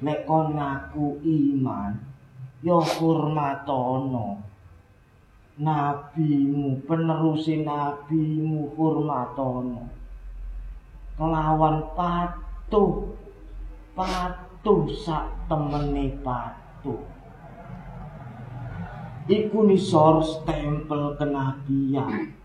[0.01, 1.93] Nek kon ngaku iman,
[2.65, 4.41] ya hormatono.
[5.61, 9.93] Nabimu penerusi nabimu hormatono.
[11.21, 13.13] Kelawan patuh
[13.93, 17.05] patuh sak temene patuh.
[19.29, 22.40] Iku nisor stempel kenabian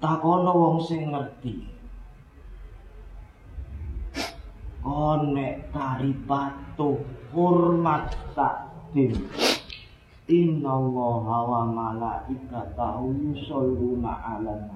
[0.00, 1.68] takono wong sing ngerti.
[4.80, 6.96] Konek kari patuh
[7.36, 9.12] hormat takdim
[10.24, 14.72] Inna Allah wa malaikatahu yusalluna ala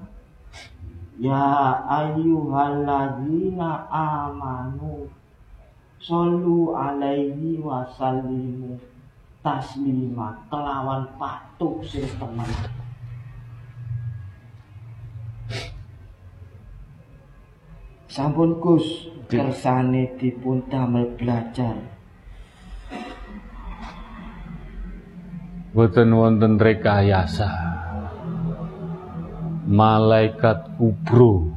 [1.17, 5.09] Ya ayyuhalladzina amanu
[5.97, 8.77] Sallu alaihi wa sallimu
[9.41, 10.37] taslima.
[10.53, 12.74] Kelawan patuh sing temen
[18.15, 19.11] Sampun Gus.
[19.27, 21.75] Kersane dipun damel belajar.
[25.75, 27.51] Boten wonten rekayasa.
[29.67, 31.51] Malaikat kubro.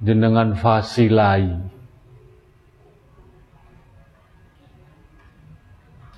[0.00, 1.60] Jenengan fasilai.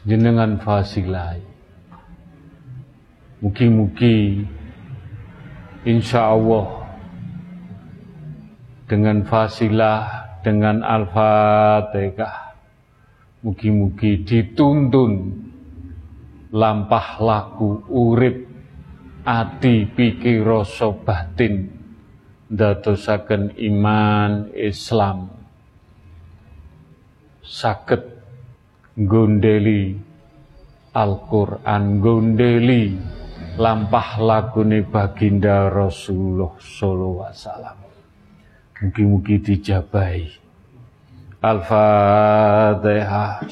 [0.07, 1.43] Jenengan fasilai.
[3.43, 4.47] Mugi-mugi
[5.83, 6.82] insya Allah
[8.93, 12.53] dengan fasilah dengan al-fatihah.
[13.41, 15.41] Mugi-mugi dituntun.
[16.53, 18.45] Lampah laku urip
[19.25, 21.73] ati pikir rasa batin.
[22.53, 25.33] Ndadosaken iman Islam.
[27.41, 28.05] Saged
[28.93, 29.97] gondeli
[30.93, 32.93] Al-Qur'an gondeli
[33.57, 37.82] lampah lagune baginda Rasulullah sallallahu alaihi wasallam
[38.83, 40.43] mugi-mugi dijabahi
[41.43, 43.43] Al-Fatihah.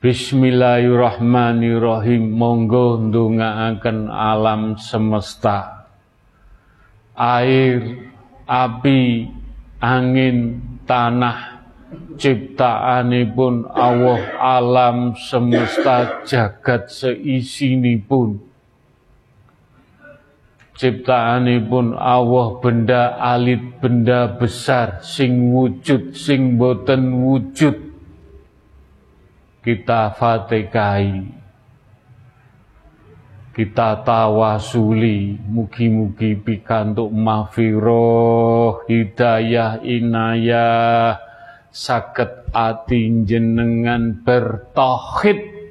[0.00, 2.32] Bismillahirrahmanirrahim.
[2.32, 5.84] Monggo ndongaaken alam semesta.
[7.18, 8.08] Air,
[8.48, 9.28] api,
[9.76, 11.59] angin, tanah,
[12.20, 18.38] ciptaanipun Allah alam semesta jagat seisinipun.
[20.80, 27.76] Ciptaanipun Allah benda alit benda besar sing wujud sing boten wujud.
[29.60, 31.36] Kita fatihai
[33.50, 35.36] kita tawasuli.
[35.36, 41.29] Mugi-mugi pikantuk mafiroh hidayah inayah
[41.70, 45.62] sakit ati jenengan bertauhid.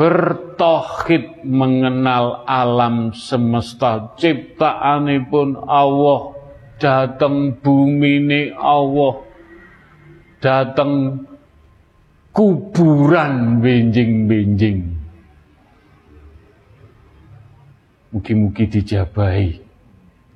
[0.00, 4.16] Bertauhid mengenal alam semesta.
[4.16, 6.32] Ciptaanipun Allah.
[6.80, 9.22] Dateng bumi ini Allah.
[10.42, 11.22] Dateng
[12.34, 14.98] kuburan benjing-benjing.
[18.10, 19.62] Mugi-mugi dijabahi.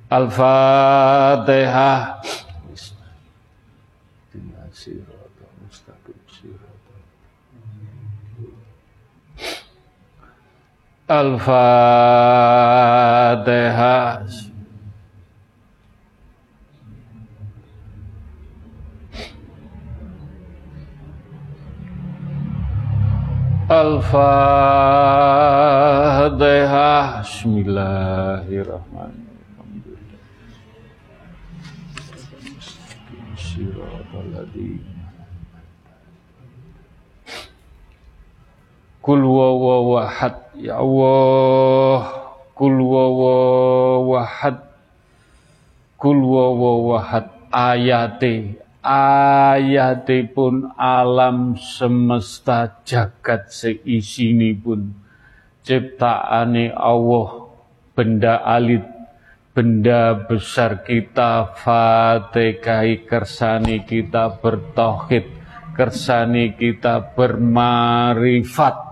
[0.07, 2.23] Al-Fatihah
[11.07, 11.47] Al-Fatihah.
[23.71, 24.19] Al-Fatihah.
[27.23, 29.31] Bismillahirrahmanirrahim.
[33.31, 34.96] Bismillahirrahmanirrahim.
[39.07, 42.11] Kul wawahad Ya Allah
[42.51, 44.67] Kul wawahad
[45.95, 54.91] Kul wawahad Ayate Ayate pun alam semesta jagat seisini pun
[55.63, 57.47] Ciptaane Allah
[57.95, 58.83] Benda alit
[59.55, 65.31] Benda besar kita Fatihai kersani kita bertauhid
[65.79, 68.86] Kersani kita bermarifat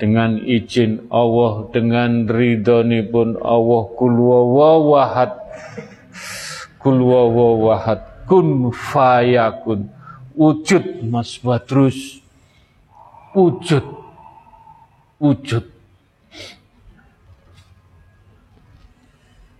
[0.00, 5.36] dengan izin Allah dengan ridhoni pun Allah kul wawahad
[6.80, 9.90] kul wawahad kun fayakun.
[10.38, 12.22] Wujud Mas Badrus.
[13.34, 13.82] Wujud.
[15.18, 15.66] Wujud.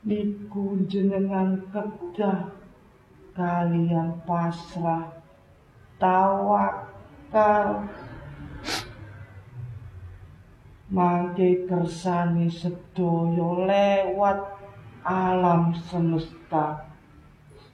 [0.06, 2.54] Niku jenengan kedah
[3.34, 5.10] kalian pasrah
[5.98, 7.90] tawakal.
[10.86, 14.38] Mangke kersane sedaya lewat
[15.02, 16.86] alam semesta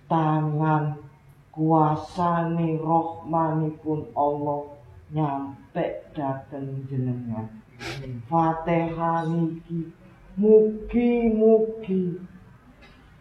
[0.09, 1.12] tangan
[1.53, 4.73] kuasane rohmanipun Allah
[5.13, 7.45] nyampe dateng jenengan.
[8.25, 9.93] Fatihah niki
[10.41, 12.17] mugi-mugi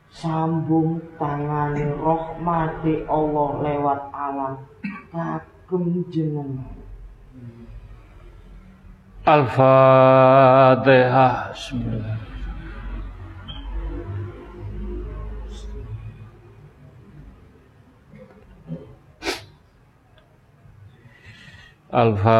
[0.07, 4.63] sambung tangane rahmati Allah lewat alam
[5.11, 6.79] kagem jenengan.
[9.27, 10.73] Al-Fatihah.
[11.51, 12.20] Bismillah
[21.91, 22.31] Al-Fatihah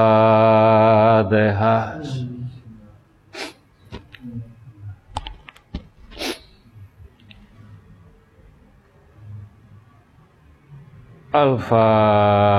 [11.36, 12.52] Al-Fatihah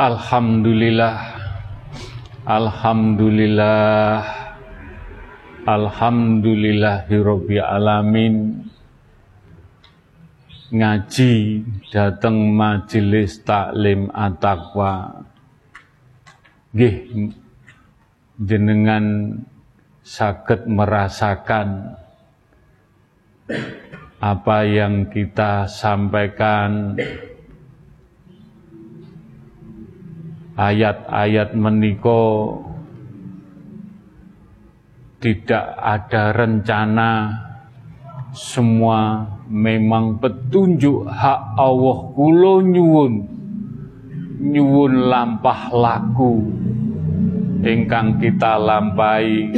[0.00, 1.16] Alhamdulillah.
[2.48, 4.39] Alhamdulillah
[5.60, 8.64] Alhamdulillahirabbil alamin
[10.72, 11.60] ngaji
[11.92, 15.20] datang majelis taklim at-taqwa.
[16.72, 16.96] Nggih
[18.40, 19.36] jenengan
[20.00, 21.92] sakit merasakan
[24.16, 26.96] apa yang kita sampaikan.
[30.56, 32.20] Ayat-ayat meniko
[35.20, 37.12] tidak ada rencana.
[38.32, 43.14] Semua memang petunjuk hak Allah kulo nyuwun.
[44.40, 46.40] Nyuwun lampah laku.
[47.60, 49.52] Ingkang kita lampai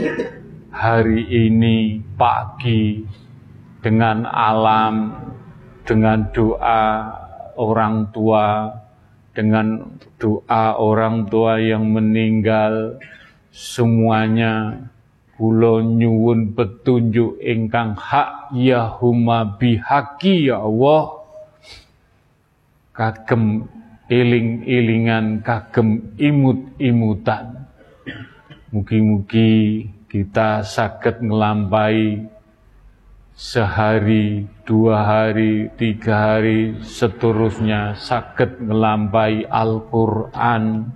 [0.75, 3.07] hari ini pagi
[3.79, 5.15] dengan alam
[5.87, 6.83] dengan doa
[7.55, 8.67] orang tua
[9.31, 12.99] dengan doa orang tua yang meninggal.
[13.53, 14.81] Semuanya
[15.43, 21.19] kula nyuwun petunjuk ingkang hak ya huma bihaqi ya Allah.
[22.95, 23.67] Kagem
[24.07, 27.67] eling-elingan kagem imut-imutan.
[28.71, 32.23] Mugi-mugi kita sakit ngelampai
[33.35, 40.95] sehari, dua hari, tiga hari, seterusnya sakit ngelampai Al-Quran,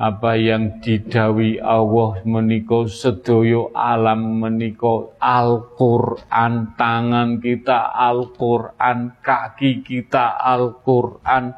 [0.00, 11.52] apa yang didawi Allah meniko sedoyo alam meniko Al-Quran, tangan kita Al-Quran, kaki kita Al-Quran,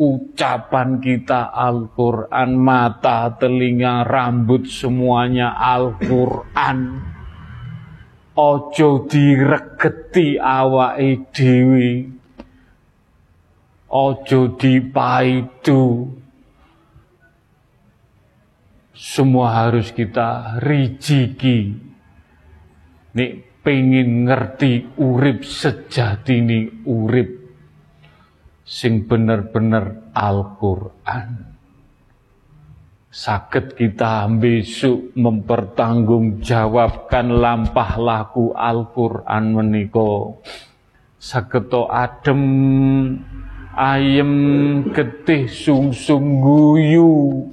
[0.00, 6.78] ucapan kita Al-Quran, mata, telinga, rambut semuanya Al-Quran.
[8.34, 12.10] Ojo diregeti awake dhewe.
[13.94, 16.10] Ojo dipaidu
[19.04, 21.76] semua harus kita rijiki.
[23.12, 27.28] Nek pengen ngerti urip sejati ini urip
[28.64, 31.52] sing bener-bener Al-Qur'an.
[33.14, 40.42] Sakit kita besok mempertanggungjawabkan lampah laku Al-Quran meniko
[41.14, 42.42] saketo adem
[43.78, 44.34] ayem
[44.90, 47.46] getih sung-sung guyu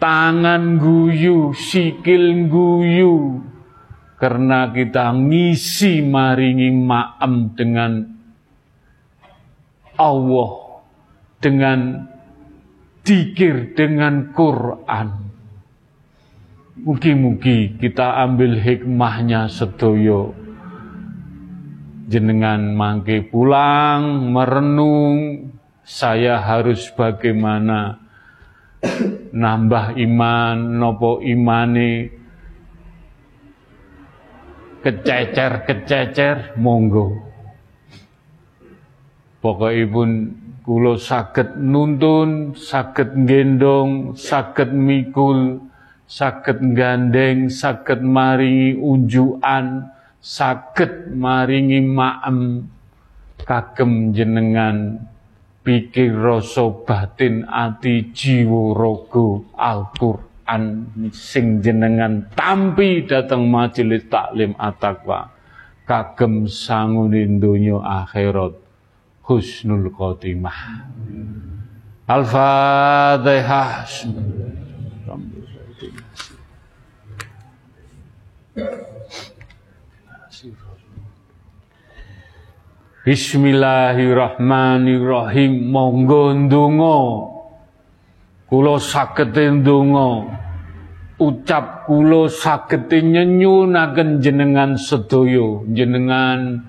[0.00, 3.44] tangan guyu, sikil guyu,
[4.16, 7.92] karena kita ngisi maringi maem dengan
[10.00, 10.52] Allah,
[11.38, 12.08] dengan
[13.04, 15.08] dikir, dengan Quran.
[16.80, 20.32] Mugi-mugi kita ambil hikmahnya sedoyo.
[22.08, 25.52] Jenengan mangke pulang, merenung,
[25.84, 28.09] saya harus bagaimana
[29.30, 32.10] nambah iman nopo imane
[34.80, 37.20] kececer-kececer monggo.
[39.40, 40.10] Pokokipun
[40.64, 45.64] kula saged nuntun saged gendong saged mikul
[46.04, 49.88] saged gandeng saged maringi unjukan
[50.20, 52.68] saged maringi maem
[53.40, 55.08] kagem jenengan
[55.60, 65.30] pikir rasa batin ati jiwa raga Al-Qur'an sing jenengan tampi datang majelis taklim at-taqwa.
[65.84, 68.54] Kagem sangunin donya akhirat
[69.26, 70.86] husnul khotimah.
[72.10, 73.86] Al-Fatihah
[83.00, 85.72] Bismillahirrahmanirrahim.
[85.72, 87.00] Monggo ndonga.
[88.44, 90.28] Kula saged ndonga.
[91.16, 95.64] Ucap kula saged nyenyunaken jenengan sedaya.
[95.72, 96.60] Jenengan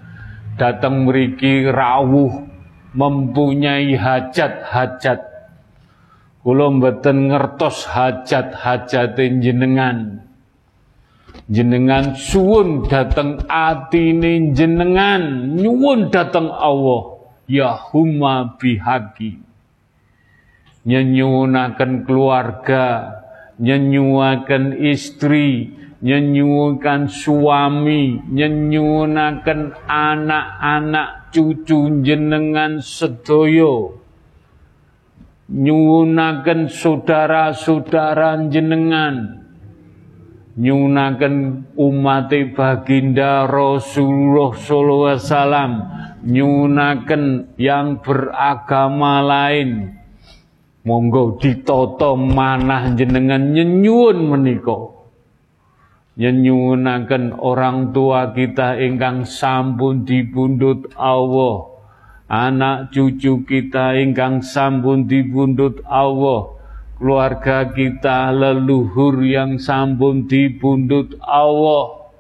[0.56, 2.48] datang mriki rawuh
[2.96, 5.20] mempunyai hajat-hajat.
[6.48, 10.31] Kula mboten ngertos hajat-hajat jenengan
[11.48, 15.56] jenengan suwun dateng atine jenengan.
[15.58, 17.20] Nyuwun dateng Allah.
[17.50, 19.40] Ya huma bihaqi.
[20.88, 22.86] Nyenyunaken keluarga.
[23.60, 25.76] Nyenyuaken istri.
[26.02, 28.24] Nyenyuaken suami.
[28.32, 34.02] Nyenyunaken anak-anak cucu jenengan sedoyo
[35.52, 39.41] nyuwunaken saudara-saudara jenengan
[40.60, 45.72] nyunaken umat baginda Rasulullah sallallahu alaihi wasallam
[46.28, 47.24] nyunaken
[47.56, 50.00] yang beragama lain.
[50.82, 54.98] Monggo ditoto manah jenengan nyenyuun menika.
[56.18, 61.70] Nyenyunaken orang tua kita ingkang sampun dipundhut Allah.
[62.26, 66.61] Anak cucu kita ingkang sampun dipundhut Allah
[67.02, 72.14] keluarga kita leluhur yang sampun dibundut Allah.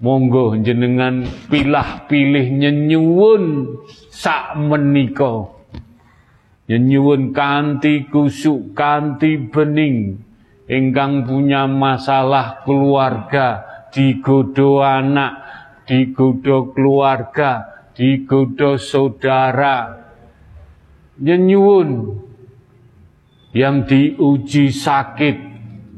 [0.00, 3.76] Monggo jenengan pilah-pilih nyenyuwun
[4.08, 5.52] sak menika.
[6.72, 10.24] Nyenyuwun kanthi kusuk kanthi bening.
[10.64, 13.60] Ingkang punya masalah keluarga
[13.92, 15.36] digodo anak
[15.84, 20.00] digodo keluarga digodo saudara.
[21.20, 21.90] Nyenyuwun
[23.50, 25.36] yang diuji sakit,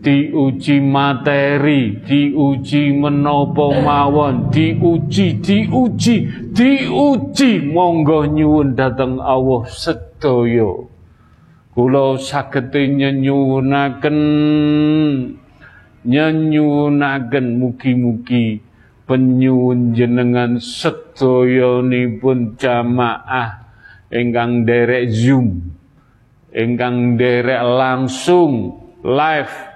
[0.00, 6.16] diuji materi, diuji menopo mawon, diuji, diuji,
[6.56, 10.88] diuji, monggo nyuwun dateng Allah sedaya.
[11.72, 14.18] Kula saged nyenyuwunaken
[16.04, 18.60] nyenyuwunaken mugi-mugi
[19.08, 23.64] penyuwun jenengan sedayanipun jamaah
[24.12, 25.72] ingkang derek Zoom
[26.52, 29.72] ingkang derek langsung live.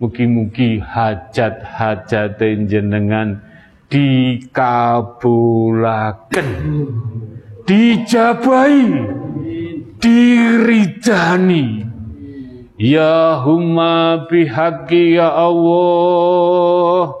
[0.00, 3.44] Mugi-mugi hajat-hajat jenengan
[3.92, 6.48] dikabulaken.
[7.68, 8.80] Dijabai
[10.00, 11.84] dirijani.
[12.80, 17.20] Ya humma bihaqi ya Allah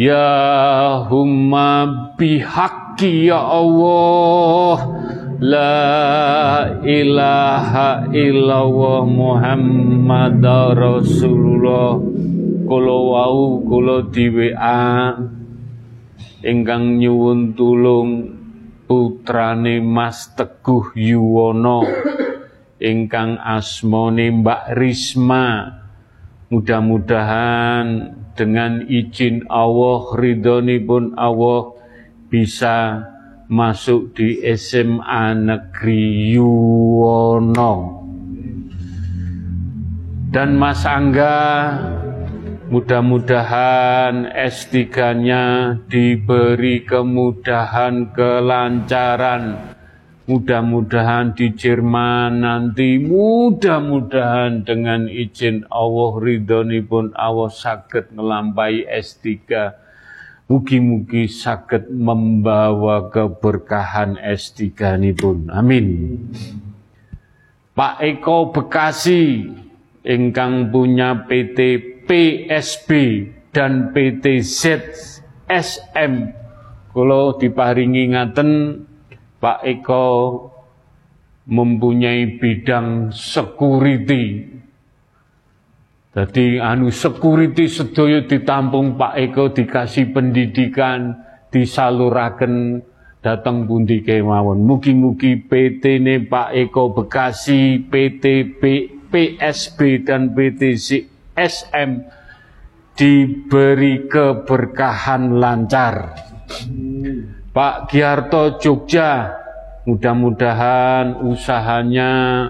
[0.00, 1.84] Ya humma
[2.16, 4.96] bihaqi ya Allah.
[5.44, 5.84] La
[6.80, 10.40] ilaha illallah Muhammad
[10.72, 12.00] Rasulullah.
[12.64, 15.20] Kula wau kula di WA
[16.48, 18.40] ingkang nyuwun tulung
[18.88, 21.84] putrane Mas Teguh Yuwono.
[22.80, 25.76] Ingkang asmone Mbak Risma.
[26.48, 31.74] Mudah-mudahan dengan izin Allah, ridhonipun Allah
[32.30, 33.06] bisa
[33.50, 37.74] masuk di SMA Negeri Yuwono.
[40.30, 41.74] Dan Mas Angga
[42.70, 49.69] mudah-mudahan S3-nya diberi kemudahan, kelancaran,
[50.30, 56.14] Mudah-mudahan di Jerman nanti mudah-mudahan dengan izin Allah
[56.86, 59.26] pun Allah sakit melampai S3.
[60.46, 65.50] Mugi-mugi sakit membawa keberkahan S3 ini pun.
[65.50, 66.14] Amin.
[67.74, 69.50] Pak Eko Bekasi
[70.06, 71.58] ingkang punya PT
[72.06, 72.88] PSB
[73.50, 76.12] dan PT ZSM
[76.94, 78.50] kalau diparingi ngaten
[79.40, 80.06] Pak Eko
[81.48, 84.46] mempunyai bidang security.
[86.10, 91.16] Jadi anu security sedoyo ditampung Pak Eko dikasih pendidikan,
[91.48, 92.84] disaluraken
[93.24, 94.60] datang pundi kemawon.
[94.60, 98.24] Mugi-mugi PT ne Pak Eko Bekasi, PT
[98.58, 98.62] B,
[99.10, 100.76] PSB dan PT
[101.34, 101.90] SM
[102.94, 106.14] diberi keberkahan lancar.
[107.50, 109.26] Pak Giarto Jogja,
[109.82, 112.46] mudah-mudahan usahanya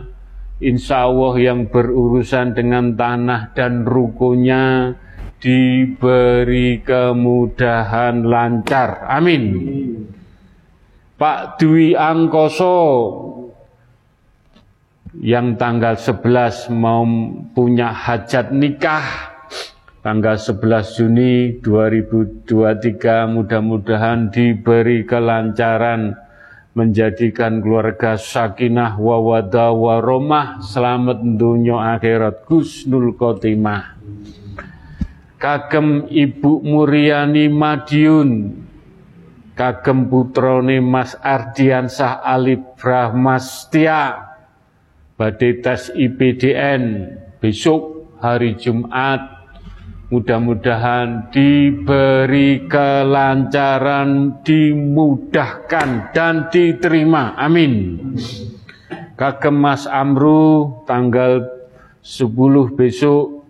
[0.60, 4.92] insya Allah yang berurusan dengan tanah dan rukunya
[5.40, 9.08] diberi kemudahan lancar.
[9.08, 9.44] Amin.
[11.16, 12.76] Pak Dwi Angkoso
[15.16, 17.08] yang tanggal 11 mau
[17.56, 19.29] punya hajat nikah
[20.00, 22.48] tanggal 11 Juni 2023
[23.36, 26.16] mudah-mudahan diberi kelancaran
[26.72, 32.48] menjadikan keluarga sakinah wawada waromah selamat dunia akhirat.
[32.48, 34.00] Gusnul Khotimah.
[35.36, 38.30] Kagem Ibu Muryani Madiun.
[39.52, 44.32] Kagem putrone Mas Ardiansah Alif Brahmastia.
[45.20, 47.12] Badai tes IPDN
[47.44, 49.39] besok hari Jumat
[50.10, 57.38] Mudah-mudahan diberi kelancaran, dimudahkan dan diterima.
[57.38, 57.94] Amin.
[59.14, 61.46] Kagem Mas Amru tanggal
[62.02, 62.26] 10
[62.74, 63.46] besok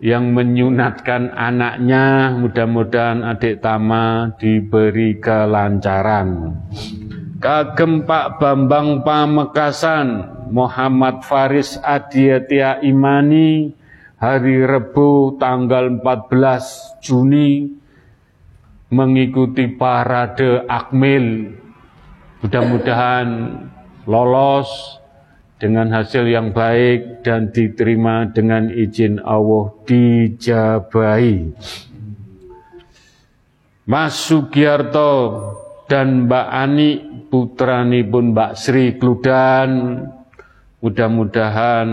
[0.00, 6.56] yang menyunatkan anaknya, mudah-mudahan adik Tama diberi kelancaran.
[7.36, 10.08] Kagem Pak Bambang Pamekasan,
[10.48, 13.72] Muhammad Faris Adiatia Imani,
[14.16, 17.68] hari Rebu tanggal 14 Juni
[18.88, 21.52] mengikuti parade Akmil.
[22.40, 23.28] Mudah-mudahan
[24.08, 25.00] lolos
[25.56, 31.56] dengan hasil yang baik dan diterima dengan izin Allah dijabahi.
[33.86, 35.12] Mas Sugiarto
[35.86, 36.90] dan Mbak Ani
[37.30, 40.02] putrani pun Mbak Sri Kludan
[40.82, 41.88] mudah-mudahan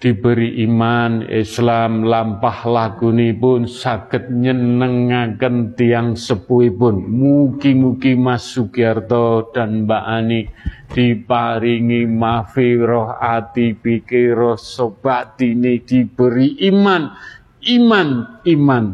[0.00, 10.04] diberi iman Islam lampah laguni pun sakit nyenengaken tiang sepuhipun mugi-mugi Mas Sugiarto dan Mbak
[10.08, 10.48] Ani
[10.88, 17.12] diparingi mafiroh ati pikiro sobat ini diberi iman.
[17.60, 18.84] Iman iman.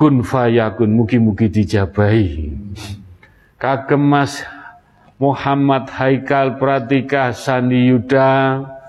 [0.00, 2.56] Kun fayakun mugi-mugi dijabahi.
[3.60, 4.40] Kagem Mas
[5.20, 8.79] Muhammad Haikal Pratika Sandi Yuda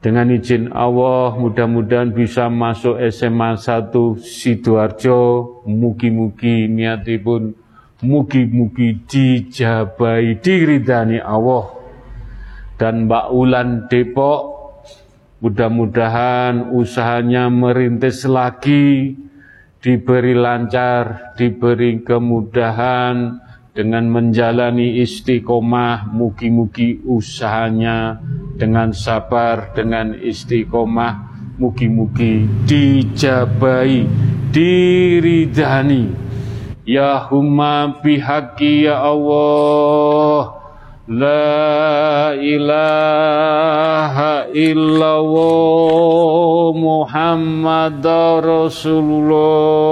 [0.00, 5.20] dengan izin Allah, mudah-mudahan bisa masuk SMA 1 Sidoarjo.
[5.68, 7.52] Mugi-mugi niatipun
[8.00, 11.76] mugi-mugi dijabai diridani Allah.
[12.80, 14.40] Dan Mbak Ulan Depok,
[15.44, 19.20] mudah-mudahan usahanya merintis lagi,
[19.84, 23.36] diberi lancar, diberi kemudahan,
[23.70, 28.18] dengan menjalani istiqomah, mugi-mugi usahanya
[28.58, 34.10] dengan sabar, dengan istiqomah, mugi-mugi dijabai,
[34.50, 36.10] diridani.
[36.82, 40.58] Ya humma bihaqi ya Allah,
[41.10, 45.90] La ilaha illallah
[46.70, 48.06] Muhammad
[48.46, 49.90] Rasulullah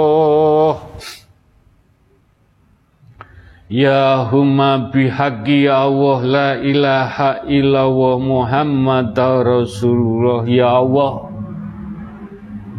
[3.69, 9.13] Ya humma bihaqi ya Allah la ilaha illallah Muhammad
[9.45, 10.41] Rasulullah.
[10.49, 11.29] Ya Allah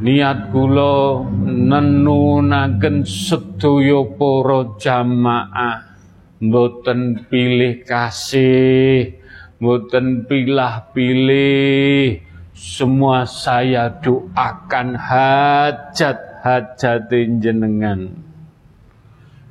[0.03, 5.95] niat kula nenunaken sedaya para jamaah.
[6.43, 9.15] Mboten pilih kasih
[9.63, 12.19] Mboten pilah-pilih.
[12.51, 16.27] Semua saya doakan hajat-hajat
[17.39, 18.30] jenengan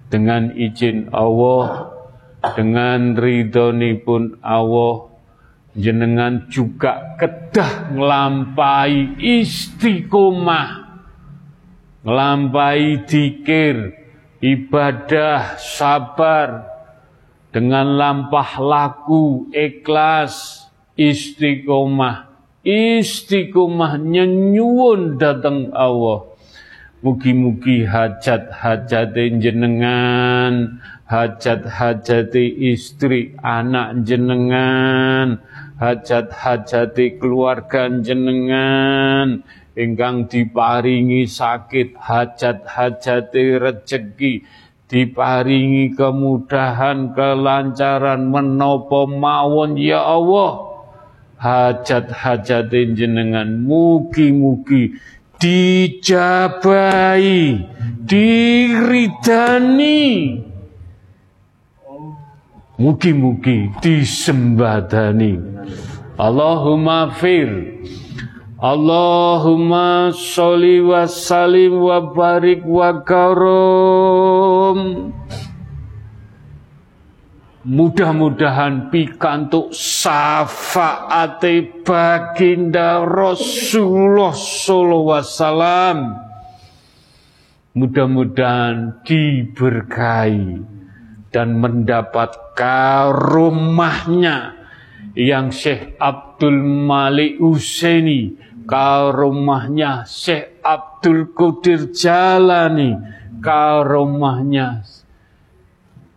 [0.09, 1.93] dengan izin Allah
[2.57, 5.13] dengan ridhoni pun Allah
[5.77, 10.69] jenengan juga kedah ngelampai istiqomah
[12.03, 13.93] ngelampai dikir
[14.39, 16.79] ibadah sabar
[17.49, 22.29] dengan lampah laku, ikhlas, istiqomah,
[22.61, 26.28] istiqomah nyenyuun datang Allah.
[26.99, 35.39] Mugi-mugi hajat-hajat jenengan, hajat-hajat istri, anak jenengan,
[35.79, 39.47] hajat-hajat keluarga jenengan,
[39.79, 44.43] ingkang diparingi sakit, hajat-hajat rezeki,
[44.91, 50.67] diparingi kemudahan, kelancaran menopo mawon ya Allah.
[51.39, 54.99] Hajat-hajat jenengan mugi-mugi
[55.39, 57.31] dijabai,
[58.05, 59.99] diridani.
[62.79, 65.35] Mugi-mugi disembadani.
[66.19, 67.79] Allahumma fir
[68.59, 74.79] Allahumma sholli wa salim wa barik wa karom.
[77.69, 85.97] Mudah-mudahan pikantuk syafaate baginda Rasulullah sallallahu wasallam.
[87.77, 90.65] Mudah-mudahan diberkahi
[91.29, 94.57] dan mendapat karomahnya
[95.13, 98.33] yang Syekh Abdul Malik Usaini
[98.69, 102.93] karomahnya Syekh Abdul Qadir Jalani,
[103.41, 104.85] karomahnya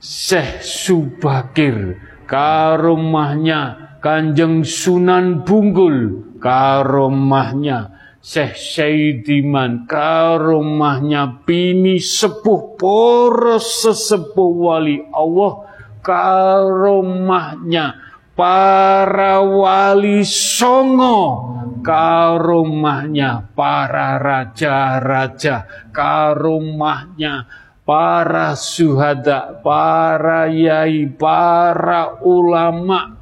[0.02, 1.94] Syekh Subakir,
[2.26, 15.70] karomahnya Kanjeng Sunan Bunggul, karomahnya Syekh Syaidiman, karomahnya Bini Sepuh Poros Sesepuh Wali Allah,
[16.02, 17.94] karomahnya
[18.34, 21.46] para wali songo
[21.82, 27.46] karumahnya para raja-raja, karumahnya
[27.82, 33.18] para suhada, para yai, para ulama.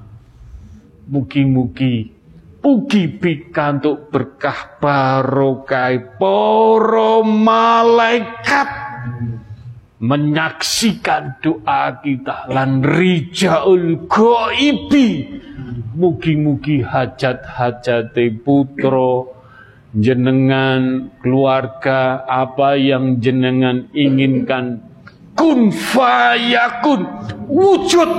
[1.10, 2.20] Mugi-mugi
[2.60, 8.68] pugi pikantuk berkah barokai poro malaikat
[10.00, 15.40] menyaksikan doa kita lan rijaul goibi
[15.90, 19.39] Mugi-mugi hajat-hajate putro
[19.96, 24.86] jenengan keluarga apa yang jenengan inginkan.
[25.34, 27.06] Kun fayakun.
[27.50, 28.10] Wujud.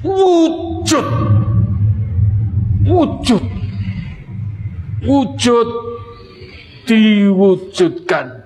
[0.00, 1.06] Wujud.
[2.88, 3.44] Wujud.
[5.04, 5.68] Wujud
[6.84, 8.40] diwujudkan.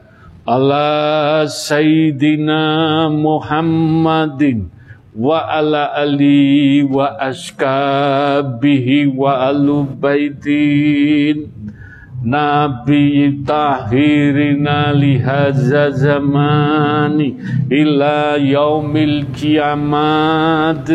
[0.44, 4.68] Allah Sayyidina Muhammadin
[5.16, 11.48] wa ala ali wa askabihi wa alu baitin
[12.24, 17.36] Nabi tahirina lihaza zamani
[17.68, 20.88] ila yaumil kiamat.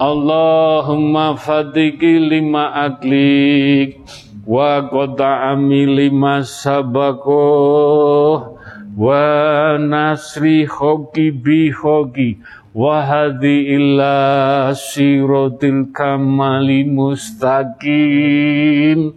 [0.00, 4.02] Allahumma fadiki lima aklik
[4.42, 8.58] wa qada'ami lima sabakoh
[8.98, 12.42] wa nasri hoki bi hoki
[12.74, 19.14] wahadi illa sirotil kamali mustaqim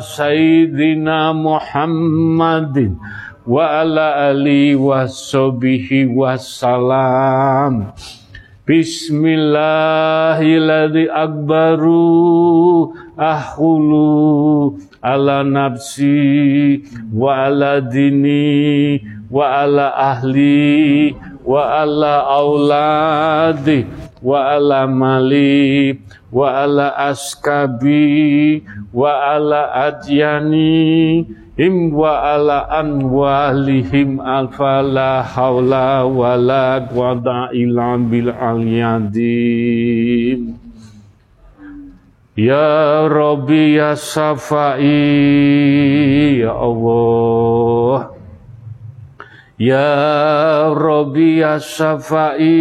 [0.00, 2.96] sayyidina Muhammadin
[3.44, 7.92] wa ala ali wa sobihi wassalam
[8.64, 16.80] Bismillahilladzi akbaru ahulu ala nafsi
[17.12, 21.12] wa ala dini wa ala ahli
[21.44, 23.84] wa ala auladi
[24.22, 25.98] wa ala mali
[26.30, 28.62] wa ala askabi
[28.94, 31.26] wa ala adyani
[31.58, 38.30] im wa ala anwalihim alfa la hawla wa la quwata illa bil
[42.32, 44.80] Ya Rabbi ya Safai
[46.40, 48.21] ya Allah
[49.60, 52.56] Ya Rabbi ya Safai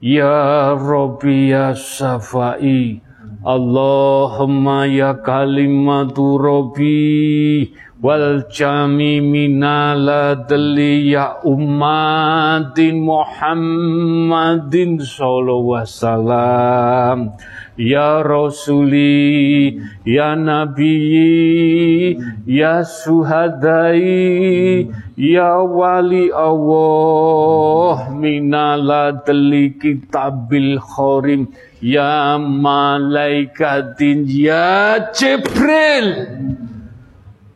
[0.00, 3.04] Ya Rabbi ya Safai
[3.44, 7.68] Allahumma ya kalimatu Rabbi.
[8.04, 17.32] Wal jami minala ya ummatin Muhammadin sallallahu wasallam
[17.74, 22.14] Ya Rasuli, Ya Nabi,
[22.46, 24.86] Ya Suhadai,
[25.18, 31.50] Ya Wali Allah, Minala Deli Kitabil Khorim,
[31.82, 36.30] Ya Malaikatin, Ya Jibril,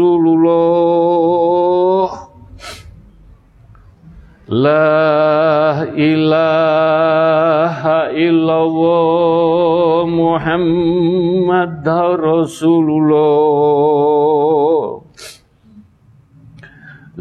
[4.49, 11.85] La ilaha illallah Muhammad
[12.17, 15.02] Rasulullah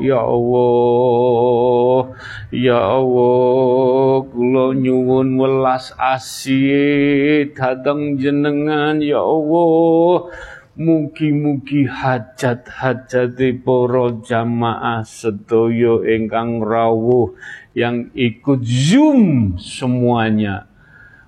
[0.00, 2.16] Ya Allah
[2.56, 10.32] Ya Allah, kula nyuwun welas asih dhateng jenengan ya Allah.
[10.76, 17.32] Mugi-mugi hajat-hajate para jamaah sedaya ingkang rawuh
[17.76, 20.64] yang ikut Zoom semuanya.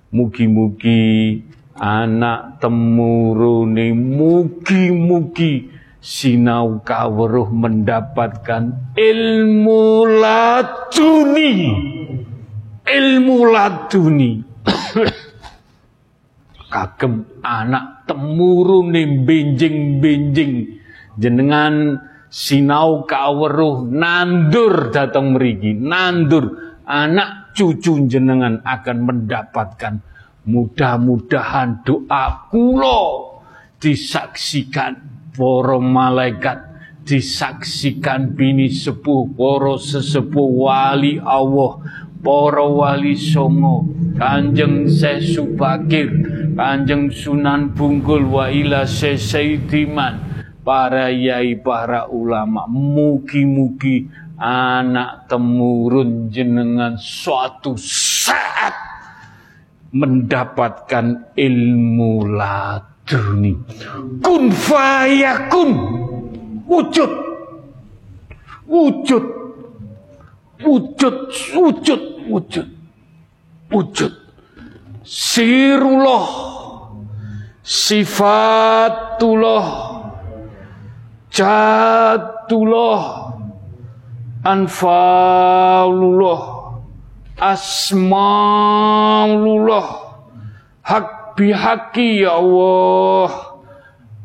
[0.08, 1.44] Mugi-mugi
[1.76, 5.68] anak temurune mugi-mugi
[6.00, 11.52] sinau kawruh mendapatkan ilmu laduni.
[12.88, 14.30] Ilmu laduni.
[16.72, 20.52] Kagem anak temurune benjing-benjing
[21.20, 26.76] jenengan sinau kawruh nandur datang merigi nandur.
[26.88, 30.00] Anak cucu jenengan akan mendapatkan
[30.48, 33.00] mudah-mudahan doa kulo
[33.76, 34.96] disaksikan
[35.36, 36.64] para malaikat
[37.04, 41.84] disaksikan bini sepuh para sesepuh wali Allah
[42.24, 46.08] para wali songo kanjeng Sesu Bakir
[46.56, 50.27] kanjeng Sunan Bungkul wa ila Sesaidiman
[50.68, 54.04] para yai para ulama mugi-mugi
[54.36, 58.76] anak temurun jenengan suatu saat
[59.96, 63.56] mendapatkan ilmu lat duni
[64.20, 65.72] kun fayakun.
[66.68, 67.08] Wujud.
[68.68, 69.24] Wujud.
[70.60, 71.16] Wujud.
[71.56, 72.02] Wujud.
[72.28, 72.68] Wujud.
[73.72, 74.12] Wujud.
[75.00, 76.28] Sirullah.
[77.64, 78.28] Sifatullah
[81.38, 83.30] jatullah
[84.42, 86.40] anfalullah.
[87.38, 88.26] Asmaulullah.
[90.82, 93.30] Hak bihaki ya Allah.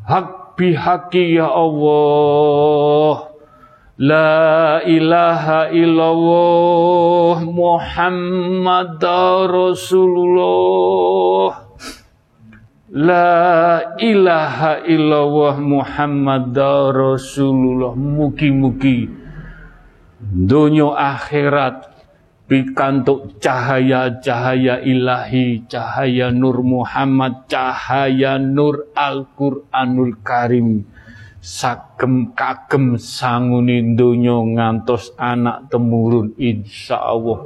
[0.02, 3.30] Hak bihaki ya Allah.
[3.94, 8.98] La ilaha illallah Muhammad
[9.46, 10.74] Rasulullah
[12.94, 16.54] La ilaha illallah Muhammad
[16.94, 19.10] Rasulullah Mugi-mugi
[20.22, 21.90] Dunia akhirat
[22.46, 30.86] pikantuk cahaya-cahaya ilahi, cahaya Nur Muhammad, cahaya Nur Al-Qur'anul Karim.
[31.42, 37.42] Sagem kagem sanguni donya ngantos anak temurun insya Allah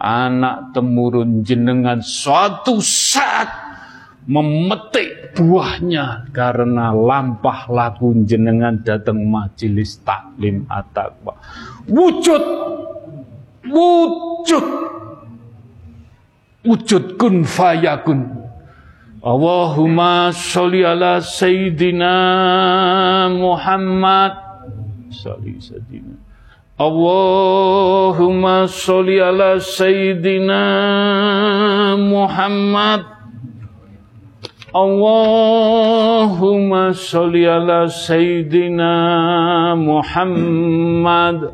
[0.00, 3.59] anak temurun jenengan suatu saat
[4.30, 11.34] memetik buahnya karena lampah laku jenengan datang majelis taklim ataqwa
[11.90, 12.44] wujud
[13.70, 14.66] wujud.
[16.60, 18.20] Wujud kun fayakun.
[19.20, 22.14] Allahumma sholli ala sayyidina
[23.32, 24.32] Muhammad.
[25.12, 26.16] Sholli sayyidina.
[26.80, 30.64] Allahumma sholli ala sayyidina
[32.00, 33.04] Muhammad
[34.70, 36.34] Allahumma
[36.94, 41.50] sholli ala sayyidina Muhammad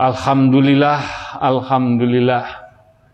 [0.00, 1.00] Alhamdulillah,
[1.40, 2.44] Alhamdulillah,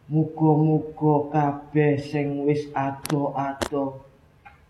[0.10, 4.05] Muga-muga kabeh sing wis ado-ado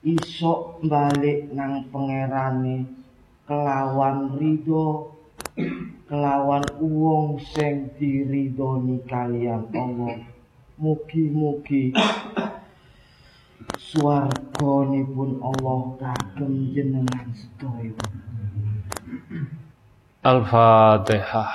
[0.05, 2.85] iso balik nang pangerane
[3.49, 5.09] kelawan ridho
[6.05, 10.21] kelawan wong sing diridhoni kalian Allah
[10.77, 11.89] mugi-mugi
[13.81, 17.97] swarganipun Allah kagem jenengan sedaya
[20.25, 21.53] Al-Fatihah.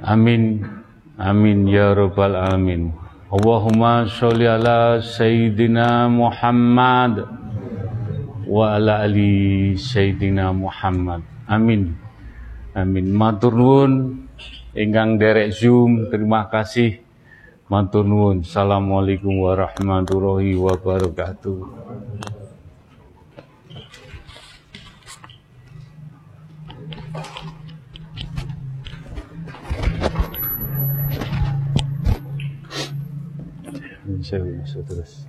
[0.00, 0.64] Amin.
[1.14, 2.90] Amin ya rabbal alamin.
[3.30, 7.22] Allahumma sholli ala sayyidina Muhammad
[8.50, 11.22] wa ala ali sayyidina Muhammad.
[11.46, 11.94] Amin.
[12.74, 13.14] Amin.
[13.14, 14.26] Matur nuwun
[14.74, 16.98] ingkang derek Zoom, terima kasih.
[17.70, 18.42] Matur nuwun.
[18.42, 22.43] Assalamualaikum warahmatullahi wabarakatuh.
[34.24, 35.26] 調べました、正し。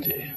[0.00, 0.34] で、